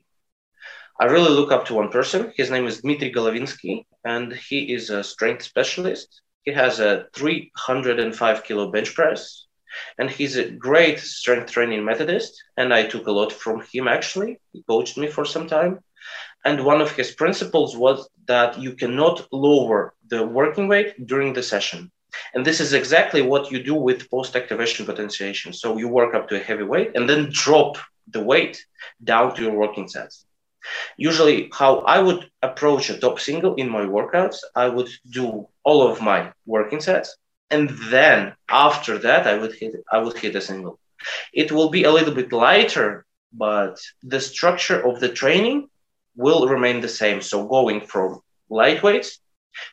[0.99, 2.31] I really look up to one person.
[2.35, 6.21] His name is Dmitry Golovinsky, and he is a strength specialist.
[6.43, 9.45] He has a 305 kilo bench press,
[9.97, 12.41] and he's a great strength training methodist.
[12.57, 14.39] And I took a lot from him actually.
[14.51, 15.79] He coached me for some time.
[16.45, 21.43] And one of his principles was that you cannot lower the working weight during the
[21.43, 21.91] session.
[22.33, 25.53] And this is exactly what you do with post activation potentiation.
[25.53, 28.65] So you work up to a heavy weight and then drop the weight
[29.03, 30.25] down to your working sets.
[30.97, 35.81] Usually, how I would approach a top single in my workouts, I would do all
[35.85, 37.17] of my working sets,
[37.49, 40.79] and then after that, I would hit I would hit a single.
[41.33, 45.67] It will be a little bit lighter, but the structure of the training
[46.15, 47.21] will remain the same.
[47.21, 49.17] So going from lightweights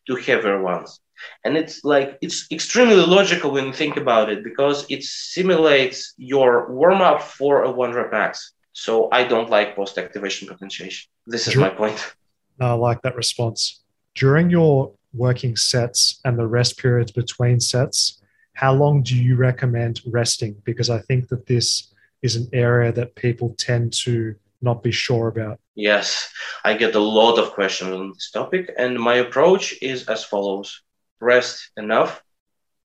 [0.07, 1.01] to heavier ones.
[1.45, 6.73] And it's like it's extremely logical when you think about it because it simulates your
[6.73, 8.53] warm up for a one rep max.
[8.73, 11.11] So I don't like post activation potentiation.
[11.27, 12.15] This is my point.
[12.61, 13.83] I like that response.
[14.15, 18.21] During your working sets and the rest periods between sets,
[18.55, 20.57] how long do you recommend resting?
[20.65, 21.93] Because I think that this
[22.23, 25.59] is an area that people tend to not be sure about.
[25.75, 26.31] Yes,
[26.65, 30.83] I get a lot of questions on this topic, and my approach is as follows
[31.21, 32.23] rest enough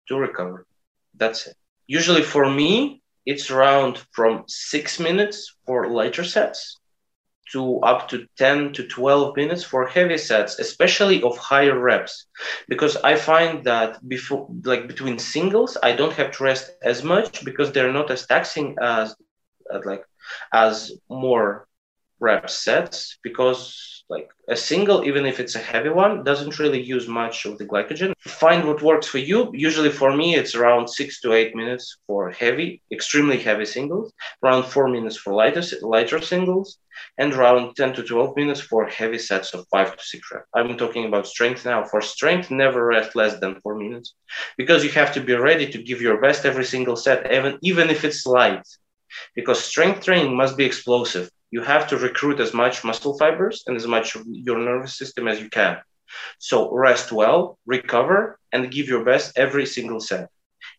[0.08, 0.66] to recover.
[1.14, 1.56] That's it.
[1.86, 6.80] Usually for me, it's around from six minutes for lighter sets
[7.52, 12.26] to up to 10 to 12 minutes for heavy sets, especially of higher reps.
[12.68, 17.44] Because I find that before, like between singles, I don't have to rest as much
[17.44, 19.14] because they're not as taxing as,
[19.72, 20.04] as like
[20.52, 21.66] as more
[22.22, 27.06] rep sets because like a single, even if it's a heavy one, doesn't really use
[27.08, 28.12] much of the glycogen.
[28.42, 29.50] Find what works for you.
[29.68, 34.12] Usually for me, it's around six to eight minutes for heavy, extremely heavy singles,
[34.44, 36.78] around four minutes for lighter, lighter singles,
[37.18, 40.48] and around 10 to 12 minutes for heavy sets of five to six reps.
[40.54, 41.84] I'm talking about strength now.
[41.84, 44.14] For strength, never rest less than four minutes
[44.60, 47.88] because you have to be ready to give your best every single set, even, even
[47.90, 48.66] if it's light.
[49.36, 53.76] Because strength training must be explosive you have to recruit as much muscle fibers and
[53.76, 55.76] as much of your nervous system as you can.
[56.38, 60.28] So rest well, recover, and give your best every single set.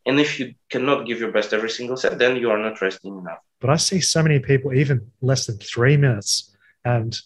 [0.05, 3.17] And if you cannot give your best every single set, then you are not resting
[3.17, 3.39] enough.
[3.61, 7.17] But I see so many people, even less than three minutes, and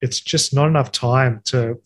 [0.00, 1.80] it's just not enough time to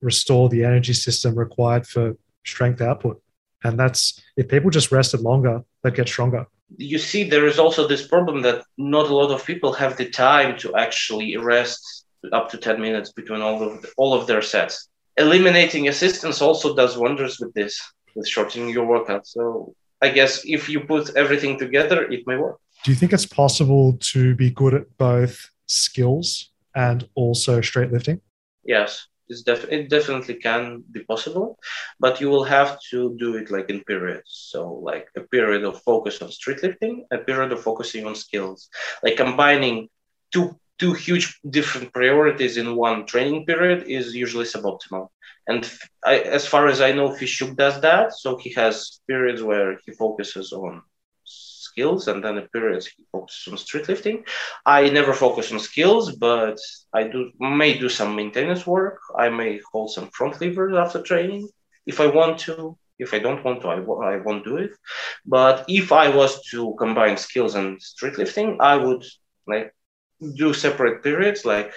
[0.00, 3.22] restore the energy system required for strength output.
[3.62, 6.46] And that's if people just rested longer, they'd get stronger
[6.78, 10.08] you see there is also this problem that not a lot of people have the
[10.08, 14.88] time to actually rest up to 10 minutes between all of all of their sets.
[15.16, 17.80] Eliminating assistance also does wonders with this
[18.16, 22.58] with shortening your workout so i guess if you put everything together it may work.
[22.84, 28.20] Do you think it's possible to be good at both skills and also street lifting?
[28.64, 31.58] Yes it's def- it definitely can be possible,
[32.04, 34.30] but you will have to do it like in periods.
[34.52, 34.60] So
[34.90, 38.68] like a period of focus on street lifting, a period of focusing on skills,
[39.02, 39.76] like combining
[40.32, 40.46] two
[40.78, 41.26] two huge
[41.58, 45.08] different priorities in one training period is usually suboptimal.
[45.46, 45.60] And
[46.06, 48.12] as far as I know, Fishuk does that.
[48.22, 50.82] So he has periods where he focuses on
[51.74, 54.24] skills and then a period he focuses on street lifting.
[54.64, 56.58] I never focus on skills, but
[56.92, 58.98] I do may do some maintenance work.
[59.24, 61.48] I may hold some front levers after training
[61.86, 62.78] if I want to.
[63.04, 63.78] If I don't want to, I,
[64.12, 64.70] I won't do it.
[65.26, 69.04] But if I was to combine skills and street lifting, I would
[69.52, 69.74] like
[70.42, 71.72] do separate periods, like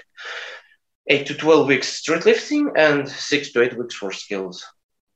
[1.08, 4.64] eight to twelve weeks street lifting and six to eight weeks for skills,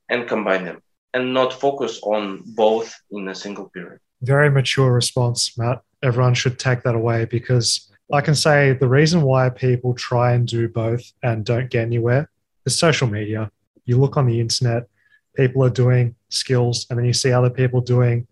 [0.08, 0.78] and combine them,
[1.14, 5.82] and not focus on both in a single period very mature response, Matt.
[6.02, 10.46] Everyone should take that away because I can say the reason why people try and
[10.46, 12.30] do both and don't get anywhere
[12.66, 13.50] is social media.
[13.84, 14.88] You look on the internet,
[15.34, 18.26] people are doing skills, and then you see other people doing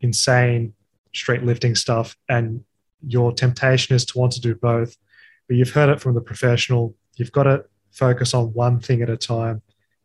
[0.00, 0.74] insane
[1.14, 2.64] street lifting stuff, and
[3.06, 4.96] your temptation is to want to do both.
[5.48, 6.94] But you've heard it from the professional.
[7.16, 9.62] You've got to focus on one thing at a time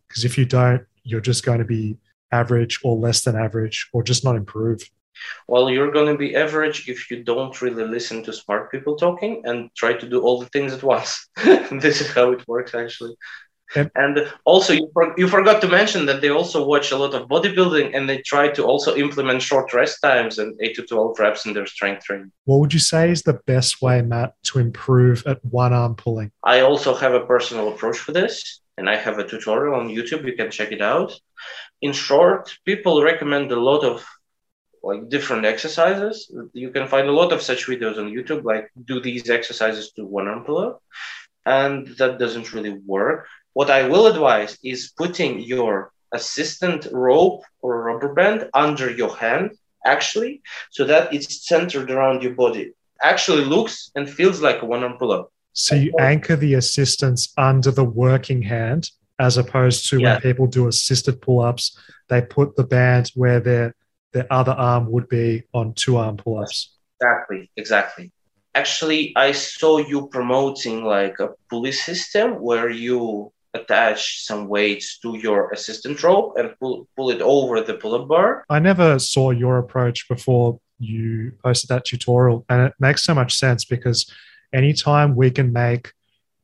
[0.08, 1.98] because if you don't, you're just going to be
[2.32, 4.90] average or less than average or just not improve.
[5.48, 9.42] Well, you're going to be average if you don't really listen to smart people talking
[9.46, 11.28] and try to do all the things at once.
[11.72, 13.16] this is how it works, actually.
[13.76, 13.92] Yep.
[13.96, 17.28] And also, you, for, you forgot to mention that they also watch a lot of
[17.28, 21.46] bodybuilding and they try to also implement short rest times and 8 to 12 reps
[21.46, 22.32] in their strength training.
[22.46, 26.32] What would you say is the best way, Matt, to improve at one arm pulling?
[26.44, 30.26] I also have a personal approach for this and I have a tutorial on YouTube.
[30.26, 31.20] You can check it out.
[31.82, 34.06] In short, people recommend a lot of
[34.84, 36.32] like different exercises.
[36.54, 40.06] You can find a lot of such videos on YouTube, like do these exercises to
[40.06, 40.82] one arm pull up,
[41.46, 43.28] and that doesn't really work.
[43.54, 49.52] What I will advise is putting your assistant rope or rubber band under your hand,
[49.86, 52.74] actually, so that it's centered around your body.
[53.02, 55.32] Actually looks and feels like a one arm pull up.
[55.54, 60.14] So you anchor the assistance under the working hand as opposed to yeah.
[60.14, 61.78] when people do assisted pull ups,
[62.10, 63.74] they put the band where they're
[64.18, 66.74] the other arm would be on two arm pull ups.
[67.00, 68.12] Exactly, exactly.
[68.56, 75.16] Actually, I saw you promoting like a pulley system where you attach some weights to
[75.18, 78.44] your assistant rope and pull, pull it over the pull up bar.
[78.50, 83.36] I never saw your approach before you posted that tutorial, and it makes so much
[83.38, 84.12] sense because
[84.52, 85.94] anytime we can make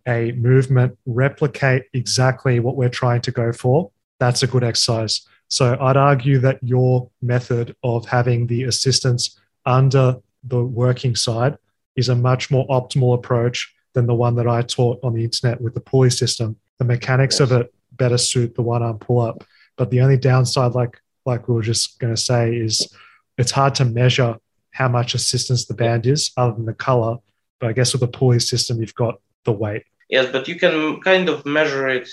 [0.07, 5.25] a movement replicate exactly what we're trying to go for, that's a good exercise.
[5.53, 11.59] So I'd argue that your method of having the assistants under the working side
[11.95, 15.61] is a much more optimal approach than the one that I taught on the internet
[15.61, 16.55] with the pulley system.
[16.79, 17.51] The mechanics yes.
[17.51, 19.43] of it better suit the one arm pull up.
[19.77, 22.91] But the only downside, like like we were just going to say, is
[23.37, 24.37] it's hard to measure
[24.71, 27.17] how much assistance the band is other than the color.
[27.59, 29.83] But I guess with the pulley system, you've got the weight.
[30.09, 32.09] Yes, but you can kind of measure it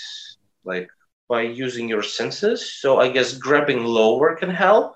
[0.63, 0.91] like
[1.31, 2.59] by using your senses.
[2.81, 4.87] So I guess grabbing lower can help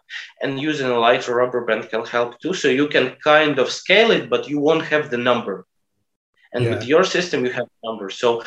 [0.41, 2.53] and using a lighter rubber band can help too.
[2.53, 5.65] So you can kind of scale it, but you won't have the number.
[6.53, 6.71] And yeah.
[6.71, 8.15] with your system, you have numbers.
[8.23, 8.43] So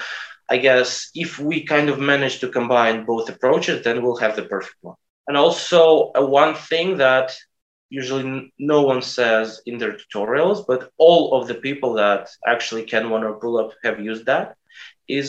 [0.54, 4.46] I guess if we kind of manage to combine both approaches, then we'll have the
[4.54, 4.98] perfect one.
[5.26, 5.80] And also,
[6.18, 7.28] uh, one thing that
[8.00, 13.08] usually no one says in their tutorials, but all of the people that actually can
[13.08, 14.56] one arm pull up have used that
[15.20, 15.28] is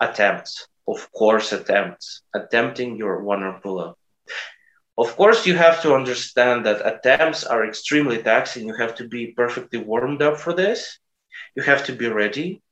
[0.00, 0.66] attempts.
[0.86, 2.22] Of course, attempts.
[2.34, 3.98] Attempting your one arm pull up.
[4.98, 8.66] Of course, you have to understand that attempts are extremely taxing.
[8.66, 10.98] You have to be perfectly warmed up for this.
[11.56, 12.62] You have to be ready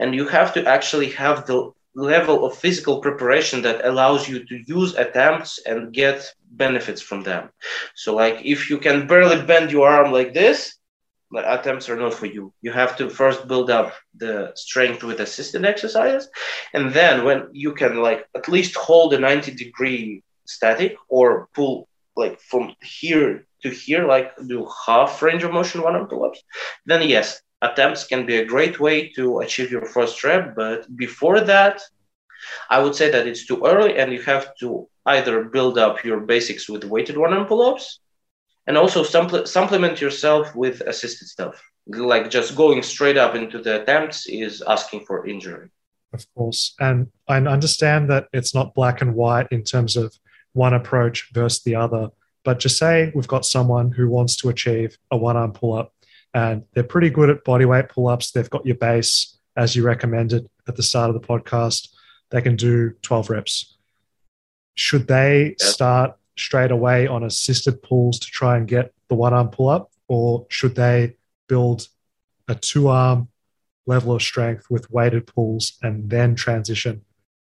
[0.00, 4.62] and you have to actually have the level of physical preparation that allows you to
[4.66, 7.50] use attempts and get benefits from them
[7.94, 10.76] so like if you can barely bend your arm like this
[11.30, 15.20] the attempts are not for you you have to first build up the strength with
[15.20, 16.28] assisted exercises
[16.74, 21.88] and then when you can like at least hold a 90 degree static or pull
[22.16, 26.42] like from here to here like do half range of motion one arm pull-ups
[26.86, 30.54] then yes attempts can be a great way to achieve your first rep.
[30.54, 31.80] But before that,
[32.70, 36.20] I would say that it's too early and you have to either build up your
[36.20, 38.00] basics with weighted one arm pull ups
[38.66, 41.62] and also suppl- supplement yourself with assisted stuff.
[41.86, 45.70] Like just going straight up into the attempts is asking for injury.
[46.12, 46.74] Of course.
[46.80, 50.14] And I understand that it's not black and white in terms of
[50.52, 52.10] one approach versus the other.
[52.44, 55.92] But just say we've got someone who wants to achieve a one arm pull up
[56.34, 58.30] and they're pretty good at bodyweight pull ups.
[58.30, 61.88] They've got your base as you recommended at the start of the podcast.
[62.30, 63.76] They can do 12 reps.
[64.76, 69.48] Should they start straight away on assisted pulls to try and get the one arm
[69.48, 71.16] pull up, or should they
[71.48, 71.88] build
[72.48, 73.28] a two arm
[73.86, 77.02] level of strength with weighted pulls and then transition?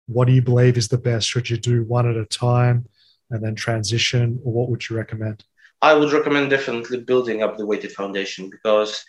[0.07, 1.27] What do you believe is the best?
[1.27, 2.85] Should you do one at a time
[3.29, 5.43] and then transition, or what would you recommend?
[5.81, 9.03] I would recommend definitely building up the weighted foundation because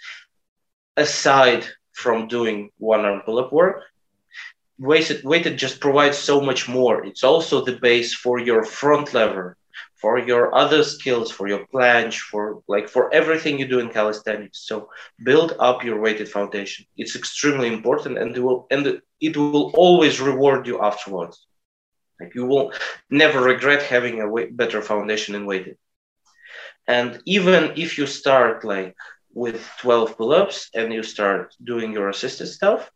[0.97, 3.83] aside from doing one arm pull up work,
[4.79, 7.05] weighted, weighted just provides so much more.
[7.05, 9.57] It's also the base for your front lever,
[10.05, 12.43] for your other skills, for your planche, for
[12.75, 14.59] like for everything you do in calisthenics.
[14.69, 14.77] So
[15.29, 16.85] build up your weighted foundation.
[17.03, 18.83] It's extremely important and it will and
[19.29, 21.37] it will always reward you afterwards.
[22.21, 22.67] Like you will
[23.23, 24.29] never regret having a
[24.63, 25.79] better foundation in weighted.
[26.87, 28.95] And even if you start like
[29.33, 32.91] with 12 pull-ups and you start doing your assisted stuff,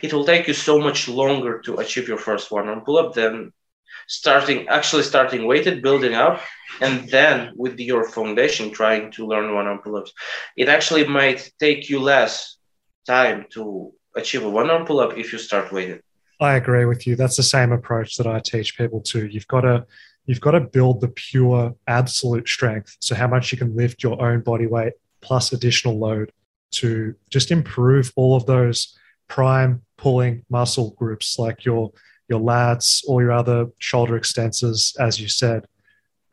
[0.00, 3.52] it will take you so much longer to achieve your first one arm pull-up than
[4.08, 6.40] starting actually starting weighted, building up,
[6.80, 10.12] and then with your foundation trying to learn one arm pull-ups.
[10.56, 12.56] It actually might take you less
[13.06, 16.02] time to achieve a one arm pull-up if you start weighted.
[16.40, 17.14] I agree with you.
[17.14, 19.26] That's the same approach that I teach people to.
[19.26, 19.86] You've got to
[20.26, 22.96] you've got to build the pure absolute strength.
[23.00, 26.32] So, how much you can lift your own body weight plus additional load
[26.72, 28.98] to just improve all of those
[29.28, 31.92] prime pulling muscle groups like your
[32.28, 35.66] your lats or your other shoulder extensors, as you said.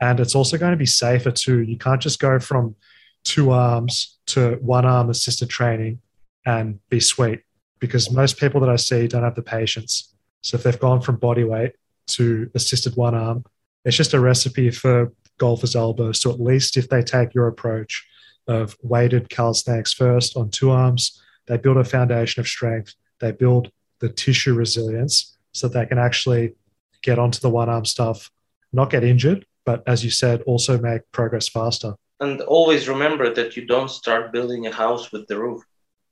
[0.02, 1.62] And it's also going to be safer too.
[1.62, 2.76] You can't just go from
[3.24, 6.00] two arms to one arm assisted training
[6.46, 7.42] and be sweet
[7.80, 10.16] because most people that I see don't have the patience.
[10.42, 11.74] So if they've gone from body weight
[12.08, 13.46] to assisted one arm,
[13.84, 16.12] it's just a recipe for golfer's elbow.
[16.12, 18.08] So at least if they take your approach
[18.48, 22.96] of weighted calisthenics first on two arms, they build a foundation of strength.
[23.20, 26.56] They build the tissue resilience so that they can actually
[27.02, 28.30] get onto the one arm stuff,
[28.74, 31.96] not get injured, but as you said, also make progress faster.
[32.20, 35.64] And always remember that you don't start building a house with the roof.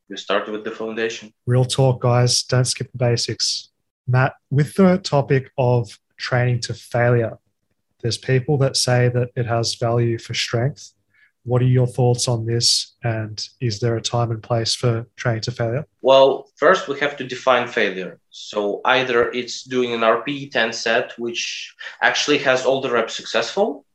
[0.09, 1.33] You start with the foundation.
[1.45, 2.43] Real talk, guys.
[2.43, 3.69] Don't skip the basics.
[4.07, 7.37] Matt, with the topic of training to failure,
[8.01, 10.93] there's people that say that it has value for strength.
[11.47, 12.95] What are your thoughts on this?
[13.05, 15.85] And is there a time and place for training to failure?
[16.01, 18.19] Well, first we have to define failure.
[18.31, 23.85] So either it's doing an RPE 10 set, which actually has all the reps successful.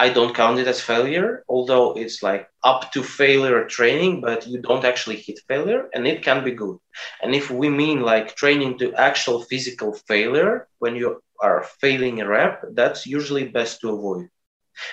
[0.00, 4.60] I don't count it as failure, although it's like up to failure training, but you
[4.60, 6.78] don't actually hit failure and it can be good.
[7.22, 12.26] And if we mean like training to actual physical failure, when you are failing a
[12.26, 14.28] rep, that's usually best to avoid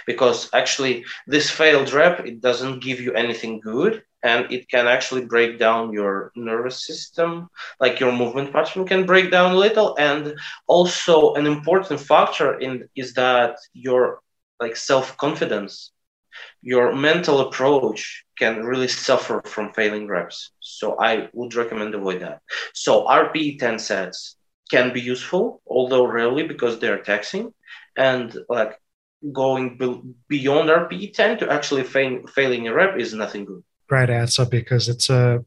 [0.05, 5.25] because actually this failed rep it doesn't give you anything good and it can actually
[5.25, 7.47] break down your nervous system
[7.79, 10.35] like your movement pattern can break down a little and
[10.67, 14.21] also an important factor in is that your
[14.59, 15.91] like self-confidence
[16.61, 20.51] your mental approach can really suffer from failing reps.
[20.59, 22.41] So i would recommend avoid that.
[22.73, 24.35] So rp 10 sets
[24.69, 27.53] can be useful although rarely because they're taxing
[27.97, 28.79] and like
[29.31, 33.63] going be- beyond RPE 10 to actually fail- failing a rep is nothing good.
[33.87, 35.43] Great answer because it's a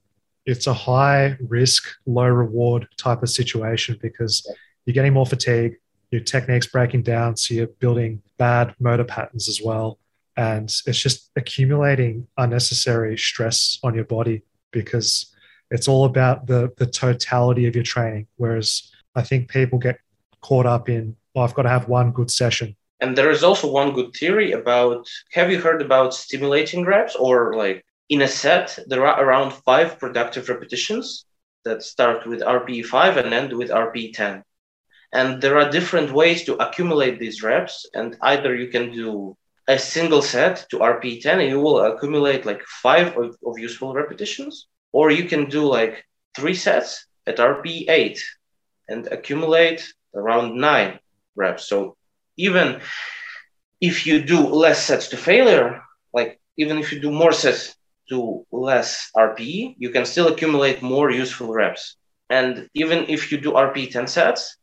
[0.46, 4.44] it's a high risk, low reward type of situation because
[4.84, 5.74] you're getting more fatigue,
[6.10, 9.98] your technique's breaking down, so you're building bad motor patterns as well.
[10.36, 15.34] And it's just accumulating unnecessary stress on your body because
[15.70, 18.26] it's all about the the totality of your training.
[18.36, 19.98] Whereas I think people get
[20.40, 23.70] caught up in, oh, I've got to have one good session and there is also
[23.70, 28.76] one good theory about have you heard about stimulating reps or like in a set,
[28.88, 31.24] there are around five productive repetitions
[31.64, 34.42] that start with RPE 5 and end with RPE 10.
[35.12, 37.88] And there are different ways to accumulate these reps.
[37.94, 39.36] And either you can do
[39.68, 43.94] a single set to RPE 10 and you will accumulate like five of, of useful
[43.94, 46.04] repetitions, or you can do like
[46.36, 48.20] three sets at RPE 8
[48.88, 50.98] and accumulate around nine
[51.36, 51.68] reps.
[51.68, 51.96] So
[52.46, 52.80] even
[53.80, 55.82] if you do less sets to failure,
[56.12, 57.76] like even if you do more sets
[58.08, 61.96] to less RPE, you can still accumulate more useful reps.
[62.28, 64.56] And even if you do RPE 10 sets,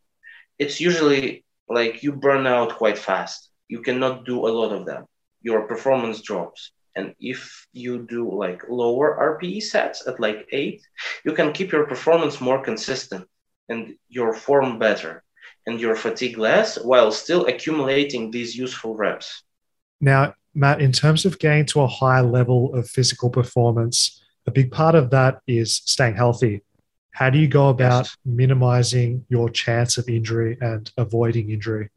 [0.59, 3.49] it's usually like you burn out quite fast.
[3.67, 5.05] You cannot do a lot of them.
[5.41, 6.71] Your performance drops.
[6.95, 10.82] And if you do like lower RPE sets at like eight,
[11.23, 13.28] you can keep your performance more consistent
[13.69, 15.23] and your form better
[15.68, 19.43] and your fatigue less while still accumulating these useful reps.
[20.01, 24.72] Now, Matt, in terms of getting to a high level of physical performance, a big
[24.72, 26.63] part of that is staying healthy.
[27.11, 28.18] How do you go about yes.
[28.26, 31.89] minimizing your chance of injury and avoiding injury?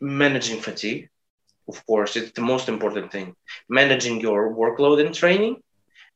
[0.00, 1.08] Managing fatigue,
[1.68, 3.34] of course, it's the most important thing.
[3.68, 5.62] Managing your workload and training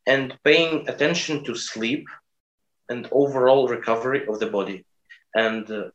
[0.07, 2.07] and paying attention to sleep
[2.89, 4.85] and overall recovery of the body.
[5.35, 5.91] And uh,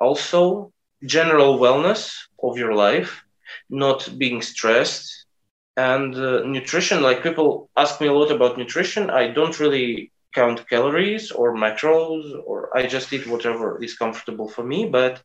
[0.00, 0.72] also
[1.06, 3.22] general wellness of your life
[3.70, 5.26] not being stressed
[5.76, 7.02] and uh, nutrition.
[7.02, 9.10] Like people ask me a lot about nutrition.
[9.10, 14.62] I don't really count calories or macros or i just eat whatever is comfortable for
[14.64, 15.22] me but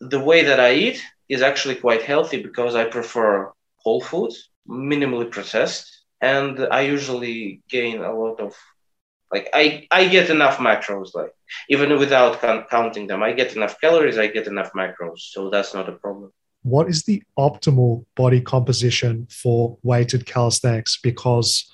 [0.00, 3.50] the way that i eat is actually quite healthy because i prefer
[3.82, 5.86] whole foods minimally processed
[6.20, 8.54] and i usually gain a lot of
[9.32, 11.32] like I, I get enough macros, like
[11.68, 15.88] even without counting them, I get enough calories, I get enough macros, so that's not
[15.88, 16.32] a problem.
[16.62, 20.98] What is the optimal body composition for weighted calisthenics?
[21.00, 21.72] Because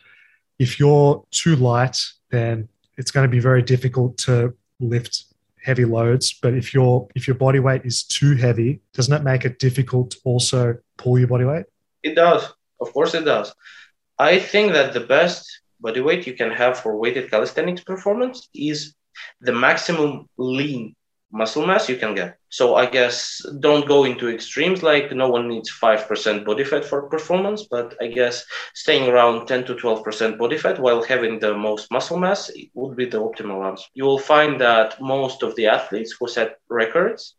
[0.59, 1.99] if you're too light,
[2.31, 5.25] then it's going to be very difficult to lift
[5.63, 6.33] heavy loads.
[6.33, 10.13] But if your if your body weight is too heavy, doesn't it make it difficult
[10.13, 11.67] to also pull your body weight?
[12.03, 12.53] It does.
[12.81, 13.55] Of course, it does.
[14.19, 18.95] I think that the best body weight you can have for weighted calisthenics performance is
[19.41, 20.95] the maximum lean
[21.33, 22.37] muscle mass you can get.
[22.51, 27.09] So I guess don't go into extremes like no one needs 5% body fat for
[27.09, 31.91] performance, but I guess staying around 10 to 12% body fat while having the most
[31.91, 33.87] muscle mass would be the optimal answer.
[33.95, 37.37] You will find that most of the athletes who set records,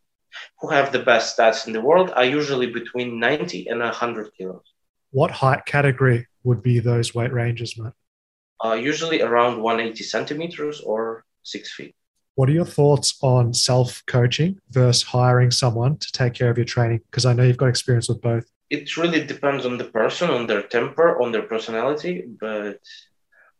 [0.60, 4.66] who have the best stats in the world, are usually between 90 and 100 kilos.
[5.12, 7.92] What height category would be those weight ranges, Matt?
[8.62, 11.94] Uh, usually around 180 centimeters or six feet.
[12.36, 16.64] What are your thoughts on self coaching versus hiring someone to take care of your
[16.64, 17.00] training?
[17.10, 18.50] Because I know you've got experience with both.
[18.70, 22.24] It really depends on the person, on their temper, on their personality.
[22.40, 22.80] But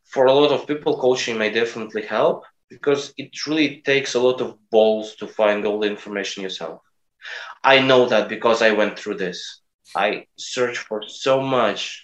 [0.05, 4.41] for a lot of people, coaching may definitely help because it really takes a lot
[4.41, 6.81] of balls to find all the information yourself.
[7.63, 9.61] I know that because I went through this.
[9.95, 12.04] I searched for so much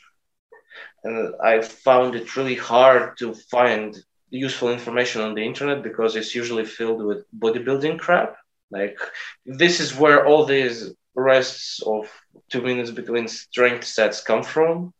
[1.05, 3.97] and I found it really hard to find
[4.31, 8.37] useful information on the internet because it's usually filled with bodybuilding crap.
[8.71, 8.99] Like
[9.45, 12.11] this is where all these rests of
[12.51, 14.93] two minutes between strength sets come from.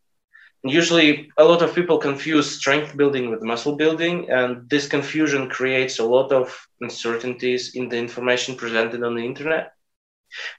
[0.63, 5.97] Usually, a lot of people confuse strength building with muscle building, and this confusion creates
[5.97, 9.73] a lot of uncertainties in the information presented on the internet.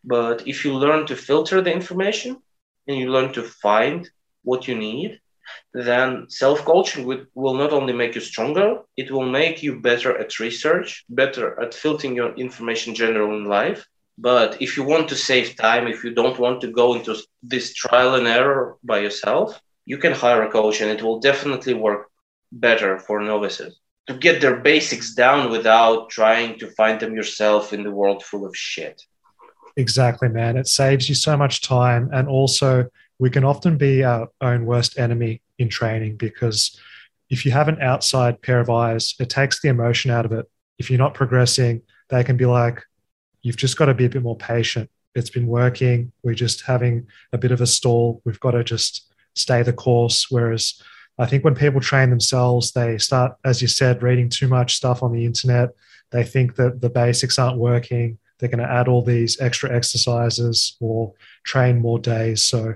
[0.02, 2.42] But if you learn to filter the information
[2.88, 4.10] and you learn to find
[4.42, 5.20] what you need,
[5.74, 10.38] then self coaching will not only make you stronger, it will make you better at
[10.38, 13.86] research, better at filtering your information general in life,
[14.18, 17.74] But if you want to save time, if you don't want to go into this
[17.74, 22.10] trial and error by yourself, you can hire a coach and it will definitely work
[22.52, 27.82] better for novices to get their basics down without trying to find them yourself in
[27.82, 29.02] the world full of shit.
[29.76, 30.56] Exactly, man.
[30.56, 32.10] It saves you so much time.
[32.12, 32.88] And also,
[33.22, 36.76] we can often be our own worst enemy in training because
[37.30, 40.50] if you have an outside pair of eyes, it takes the emotion out of it.
[40.76, 42.82] If you're not progressing, they can be like,
[43.40, 44.90] you've just got to be a bit more patient.
[45.14, 46.10] It's been working.
[46.24, 48.20] We're just having a bit of a stall.
[48.24, 50.26] We've got to just stay the course.
[50.28, 50.82] Whereas
[51.16, 55.00] I think when people train themselves, they start, as you said, reading too much stuff
[55.00, 55.68] on the internet.
[56.10, 58.18] They think that the basics aren't working.
[58.40, 61.12] They're going to add all these extra exercises or
[61.44, 62.42] train more days.
[62.42, 62.74] So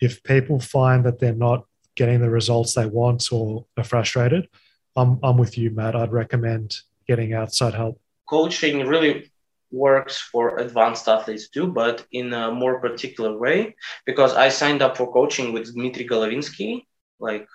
[0.00, 1.64] if people find that they're not
[1.96, 4.48] getting the results they want or are frustrated,
[4.96, 5.96] I'm, I'm with you, Matt.
[5.96, 6.76] I'd recommend
[7.06, 8.00] getting outside help.
[8.28, 9.30] Coaching really
[9.70, 13.76] works for advanced athletes too, but in a more particular way,
[14.06, 16.84] because I signed up for coaching with Dmitry Golovinsky.
[17.20, 17.48] Like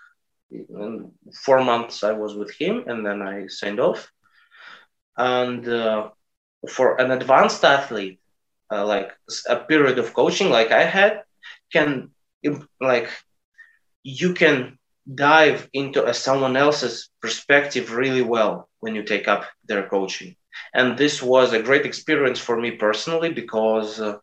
[1.34, 4.12] four months I was with him and then I signed off.
[5.18, 6.10] And uh,
[6.70, 8.20] for an advanced athlete,
[8.72, 9.12] uh, like
[9.48, 11.24] a period of coaching like I had,
[11.72, 12.10] can
[12.82, 13.10] like
[14.04, 14.78] you can
[15.16, 20.36] dive into a, someone else's perspective really well when you take up their coaching.
[20.74, 24.18] And this was a great experience for me personally because uh,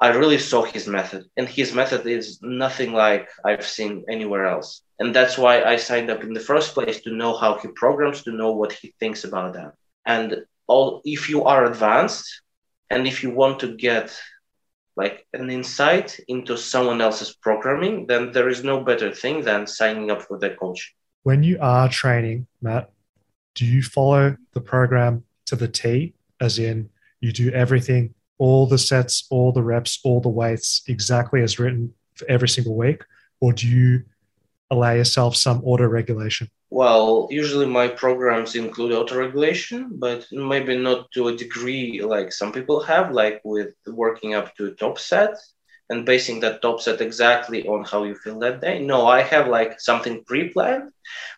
[0.00, 1.24] i really saw his method.
[1.36, 4.82] And his method is nothing like i've seen anywhere else.
[5.00, 8.22] And that's why i signed up in the first place to know how he programs
[8.22, 9.72] to know what he thinks about that.
[10.06, 12.26] And all if you are advanced
[12.90, 14.16] and if you want to get
[14.96, 20.10] like an insight into someone else's programming, then there is no better thing than signing
[20.10, 20.94] up for their coach.
[21.24, 22.90] When you are training, Matt,
[23.54, 26.90] do you follow the program to the T, as in
[27.20, 31.94] you do everything, all the sets, all the reps, all the weights exactly as written
[32.14, 33.02] for every single week?
[33.40, 34.04] Or do you
[34.70, 36.50] allow yourself some auto regulation?
[36.74, 42.80] Well, usually my programs include auto-regulation, but maybe not to a degree like some people
[42.80, 45.36] have, like with working up to a top set
[45.88, 48.80] and basing that top set exactly on how you feel that day.
[48.80, 50.90] No, I have like something pre-planned,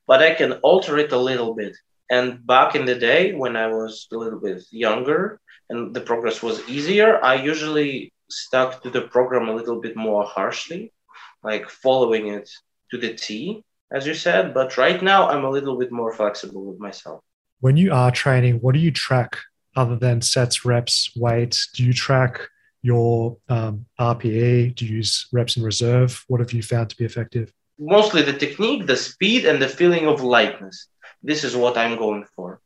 [0.07, 1.77] but I can alter it a little bit.
[2.09, 6.43] And back in the day when I was a little bit younger and the progress
[6.43, 10.95] was easier, I usually stuck to the program a little bit more harshly,
[11.43, 12.49] like following it
[12.91, 13.63] to the T
[13.93, 14.55] as you said.
[14.55, 17.23] But right now, I'm a little bit more flexible with myself.
[17.61, 19.39] When you are training, what do you track
[19.75, 21.71] other than sets, reps, weights?
[21.75, 22.41] Do you track
[22.83, 24.75] your um, RPE?
[24.75, 26.25] Do you use reps in reserve?
[26.29, 27.53] What have you found to be effective?
[27.79, 30.89] Mostly the technique, the speed, and the feeling of lightness.
[31.23, 32.61] This is what I'm going for.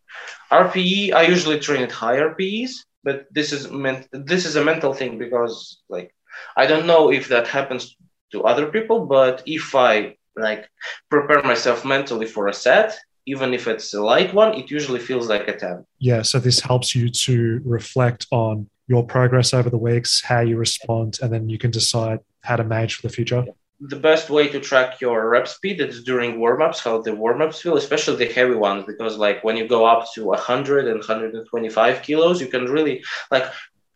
[0.50, 4.08] RPE, I usually train at high RPEs, but this is meant.
[4.12, 6.14] This is a mental thing because, like,
[6.56, 7.96] I don't know if that happens
[8.32, 10.68] to other people, but if I like
[11.10, 12.98] prepare myself mentally for a set.
[13.26, 16.58] Even if it's a light one it usually feels like a 10 yeah so this
[16.58, 21.48] helps you to reflect on your progress over the weeks how you respond and then
[21.48, 23.44] you can decide how to manage for the future.
[23.78, 27.76] The best way to track your rep speed is during warm-ups how the warm-ups feel
[27.76, 32.40] especially the heavy ones because like when you go up to 100 and 125 kilos
[32.40, 33.46] you can really like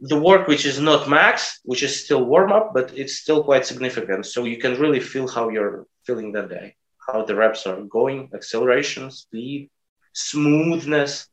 [0.00, 3.64] the work which is not max, which is still warm up, but it's still quite
[3.64, 4.26] significant.
[4.26, 6.76] So you can really feel how you're feeling that day,
[7.06, 9.70] how the reps are going, acceleration, speed,
[10.12, 11.28] smoothness,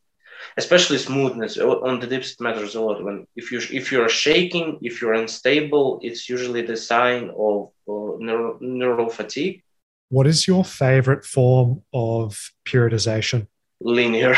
[0.58, 3.04] especially smoothness on the dips matters a lot.
[3.04, 8.18] When if you if you're shaking, if you're unstable, it's usually the sign of uh,
[8.20, 9.64] neural, neural fatigue.
[10.10, 13.48] What is your favorite form of periodization?
[13.80, 14.36] Linear,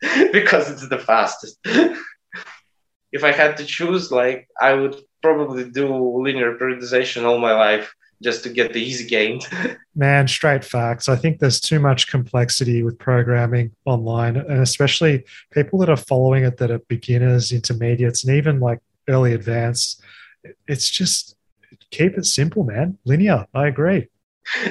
[0.32, 1.58] because it's the fastest
[3.12, 5.86] if I had to choose, like I would probably do
[6.22, 7.92] linear periodization all my life
[8.22, 9.40] just to get the easy gain.
[9.94, 11.08] Man, straight facts.
[11.08, 16.44] I think there's too much complexity with programming online, and especially people that are following
[16.44, 20.00] it that are beginners, intermediates, and even like early advanced.
[20.66, 21.36] It's just
[21.90, 22.98] keep it simple, man.
[23.04, 23.46] Linear.
[23.54, 24.08] I agree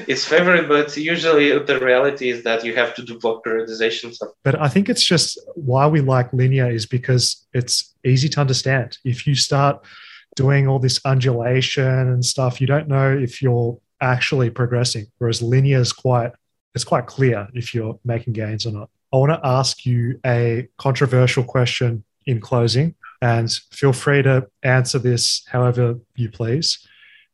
[0.07, 4.29] it's favorite, but usually the reality is that you have to do block periodization stuff.
[4.43, 8.97] But I think it's just why we like linear is because it's easy to understand.
[9.03, 9.85] If you start
[10.37, 15.07] doing all this undulation and stuff, you don't know if you're actually progressing.
[15.17, 16.31] Whereas linear is quite
[16.75, 18.89] it's quite clear if you're making gains or not.
[19.11, 24.99] I want to ask you a controversial question in closing, and feel free to answer
[24.99, 26.87] this however you please.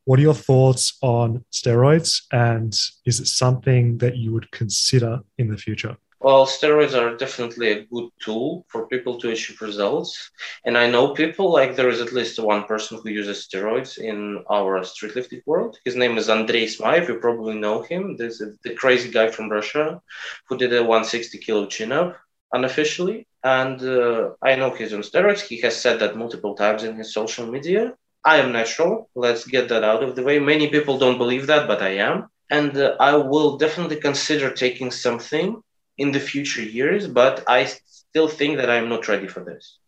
[0.06, 2.22] What are your thoughts on steroids?
[2.32, 2.74] And
[3.06, 5.98] is it something that you would consider in the future?
[6.24, 10.32] Well, steroids are definitely a good tool for people to achieve results.
[10.66, 14.44] And I know people, like there is at least one person who uses steroids in
[14.50, 15.78] our street lifting world.
[15.86, 17.10] His name is Andrei Smaev.
[17.10, 18.16] You probably know him.
[18.18, 20.02] This is the crazy guy from Russia
[20.48, 22.18] who did a 160 kilo chin up
[22.54, 23.28] unofficially.
[23.44, 25.42] And uh, I know he's on steroids.
[25.42, 27.96] He has said that multiple times in his social media.
[28.24, 29.10] I am natural.
[29.14, 30.40] Let's get that out of the way.
[30.40, 32.30] Many people don't believe that, but I am.
[32.50, 35.62] And uh, I will definitely consider taking something
[35.98, 39.80] in the future years, but I still think that I'm not ready for this.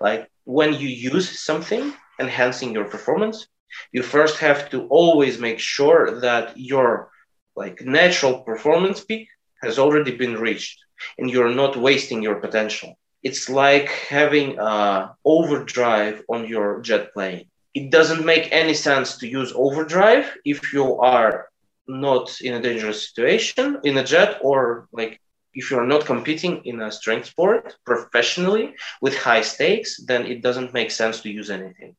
[0.00, 3.46] Like when you use something enhancing your performance,
[3.92, 7.10] you first have to always make sure that your
[7.56, 9.28] like natural performance peak
[9.62, 10.78] has already been reached
[11.18, 12.96] and you're not wasting your potential.
[13.22, 17.46] It's like having a overdrive on your jet plane.
[17.74, 21.48] It doesn't make any sense to use overdrive if you are
[21.86, 25.20] not in a dangerous situation in a jet or like
[25.58, 28.66] if you're not competing in a strength sport professionally
[29.04, 31.96] with high stakes, then it doesn't make sense to use anything.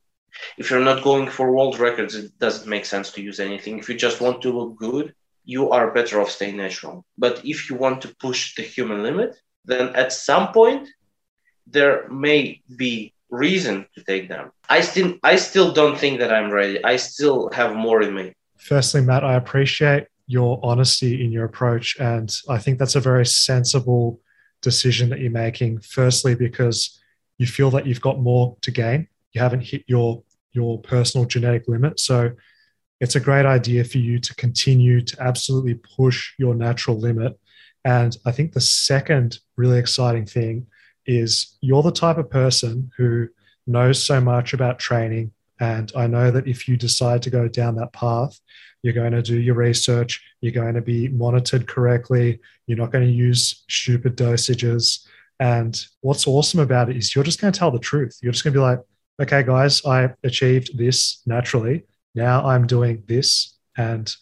[0.58, 3.78] If you're not going for world records, it doesn't make sense to use anything.
[3.78, 6.96] If you just want to look good, you are better off staying natural.
[7.18, 9.32] But if you want to push the human limit,
[9.66, 10.88] then at some point
[11.68, 14.52] there may be reason to take them.
[14.70, 16.78] I still I still don't think that I'm ready.
[16.94, 18.28] I still have more in me.
[18.58, 21.98] Firstly, Matt, I appreciate your honesty in your approach.
[22.00, 24.22] And I think that's a very sensible
[24.62, 25.80] decision that you're making.
[25.80, 27.02] Firstly, because
[27.40, 29.08] you feel that you've got more to gain.
[29.34, 30.24] You haven't hit your
[30.54, 32.00] your personal genetic limit.
[32.00, 32.32] So
[33.00, 37.40] it's a great idea for you to continue to absolutely push your natural limit.
[37.84, 40.68] And I think the second really exciting thing
[41.08, 43.30] is you're the type of person who
[43.66, 45.32] knows so much about training.
[45.60, 48.40] And I know that if you decide to go down that path,
[48.82, 50.24] you're going to do your research.
[50.42, 52.40] You're going to be monitored correctly.
[52.66, 55.06] You're not going to use stupid dosages.
[55.40, 58.20] And what's awesome about it is you're just going to tell the truth.
[58.22, 58.80] You're just going to be like,
[59.22, 61.84] okay, guys, I achieved this naturally.
[62.16, 63.58] Now I'm doing this.
[63.78, 64.14] And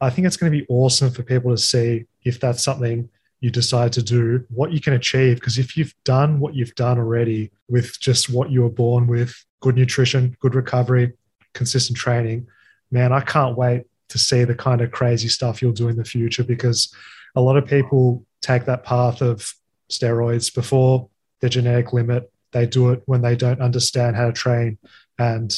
[0.00, 3.08] I think it's going to be awesome for people to see if that's something
[3.40, 5.36] you decide to do, what you can achieve.
[5.36, 9.34] Because if you've done what you've done already with just what you were born with
[9.62, 11.14] good nutrition, good recovery,
[11.54, 12.46] consistent training,
[12.90, 16.04] man, I can't wait to see the kind of crazy stuff you'll do in the
[16.04, 16.94] future because
[17.34, 19.54] a lot of people take that path of
[19.90, 21.08] steroids before
[21.40, 22.30] their genetic limit.
[22.50, 24.76] They do it when they don't understand how to train.
[25.18, 25.50] And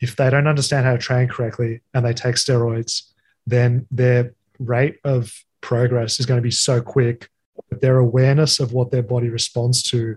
[0.00, 3.12] if they don't understand how to train correctly and they take steroids,
[3.46, 7.28] then their rate of progress is going to be so quick
[7.68, 10.16] that their awareness of what their body responds to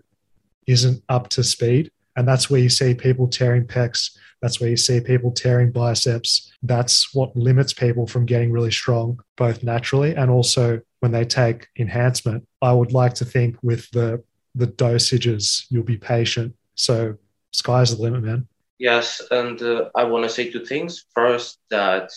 [0.67, 1.91] isn't up to speed.
[2.15, 4.11] And that's where you see people tearing pecs
[4.45, 6.51] that's where you see people tearing biceps.
[6.61, 11.67] That's what limits people from getting really strong, both naturally and also when they take
[11.79, 12.47] enhancement.
[12.61, 16.55] I would like to think with the the dosages, you'll be patient.
[16.75, 17.15] So
[17.53, 18.47] sky's the limit, man.
[18.77, 21.05] Yes, and uh, I want to say two things.
[21.15, 22.09] First, that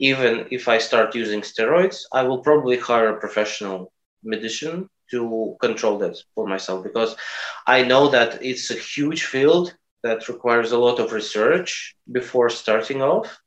[0.00, 3.92] even if I start using steroids, I will probably hire a professional
[4.24, 7.14] medician to control that for myself because
[7.66, 13.00] I know that it's a huge field that requires a lot of research before starting
[13.02, 13.38] off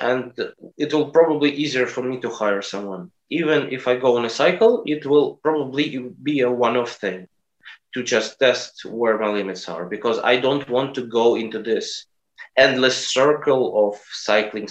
[0.00, 0.32] and
[0.78, 3.10] it will probably easier for me to hire someone.
[3.30, 5.86] Even if i go on a cycle it will probably
[6.28, 7.20] be a one-off thing
[7.94, 11.86] to just test where my limits are because i don't want to go into this
[12.56, 14.68] endless circle of cycling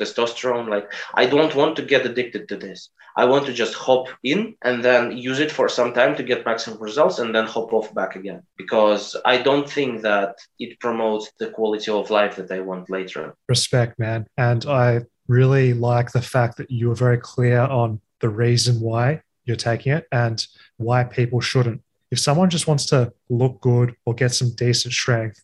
[0.00, 0.68] testosterone.
[0.74, 4.54] Like i don't want to get addicted to this i want to just hop in
[4.62, 7.92] and then use it for some time to get maximum results and then hop off
[7.94, 8.42] back again.
[8.56, 13.34] Because i don't think that it promotes the quality of life that i want later
[13.48, 14.26] respect man.
[14.36, 19.22] And i really like the fact that you were very clear on the reason why
[19.44, 20.44] you're taking it and
[20.76, 21.82] why people shouldn't.
[22.10, 25.40] If someone just wants to look good or get some decent strength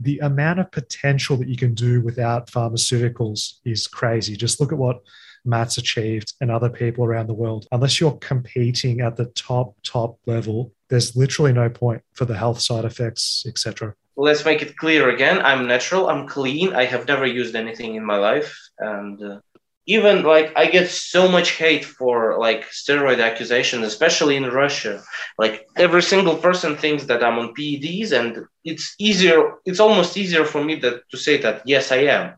[0.00, 4.34] the amount of potential that you can do without pharmaceuticals is crazy.
[4.34, 5.02] Just look at what
[5.44, 7.66] Matt's achieved and other people around the world.
[7.72, 12.60] Unless you're competing at the top, top level, there's literally no point for the health
[12.60, 13.94] side effects, etc.
[14.16, 15.40] Let's make it clear again.
[15.40, 16.08] I'm natural.
[16.08, 16.74] I'm clean.
[16.74, 19.40] I have never used anything in my life, and uh,
[19.86, 25.02] even like I get so much hate for like steroid accusations, especially in Russia.
[25.38, 29.54] Like every single person thinks that I'm on PEDs, and it's easier.
[29.64, 32.34] It's almost easier for me that to say that yes, I am,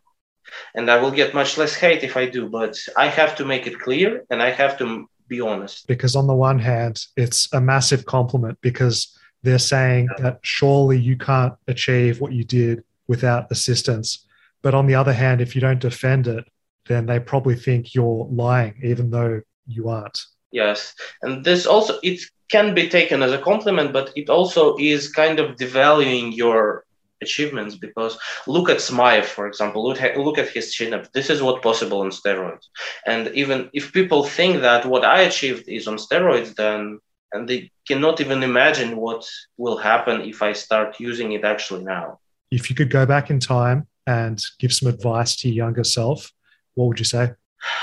[0.74, 2.48] and I will get much less hate if I do.
[2.48, 5.86] But I have to make it clear, and I have to be honest.
[5.86, 11.16] Because on the one hand, it's a massive compliment because they're saying that surely you
[11.16, 14.26] can't achieve what you did without assistance.
[14.62, 16.44] But on the other hand, if you don't defend it,
[16.86, 20.18] then they probably think you're lying, even though you aren't.
[20.50, 22.20] Yes, and this also it
[22.50, 26.84] can be taken as a compliment, but it also is kind of devaluing your
[27.22, 31.10] achievements because look at Smaev, for example, look at, look at his chin up.
[31.12, 32.66] This is what possible on steroids.
[33.06, 36.98] And even if people think that what I achieved is on steroids, then
[37.32, 39.26] and they cannot even imagine what
[39.56, 42.18] will happen if I start using it actually now.
[42.50, 46.30] If you could go back in time and give some advice to your younger self,
[46.74, 47.32] what would you say?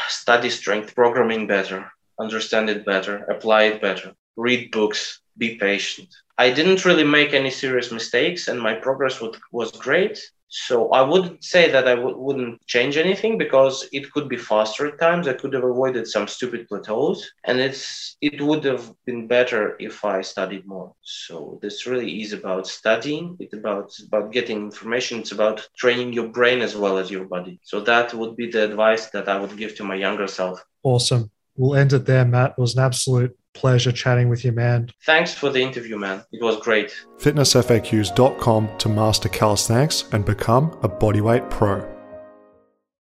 [0.07, 6.10] Study strength programming better, understand it better, apply it better, read books, be patient.
[6.38, 10.20] I didn't really make any serious mistakes, and my progress was, was great.
[10.49, 14.88] So I wouldn't say that I w- wouldn't change anything because it could be faster
[14.88, 15.28] at times.
[15.28, 20.03] I could have avoided some stupid plateaus, and it's it would have been better if
[20.03, 20.94] I studied more.
[21.03, 23.38] So this really is about studying.
[23.40, 25.20] It's about about getting information.
[25.20, 27.60] It's about training your brain as well as your body.
[27.64, 30.57] So that would be the advice that I would give to my younger self.
[30.82, 31.30] Awesome.
[31.56, 32.56] We'll end it there, Matt.
[32.57, 34.90] It was an absolute pleasure chatting with you, man.
[35.06, 36.24] Thanks for the interview, man.
[36.32, 36.96] It was great.
[37.18, 41.99] FitnessFAQs.com to master calisthenics and become a bodyweight pro.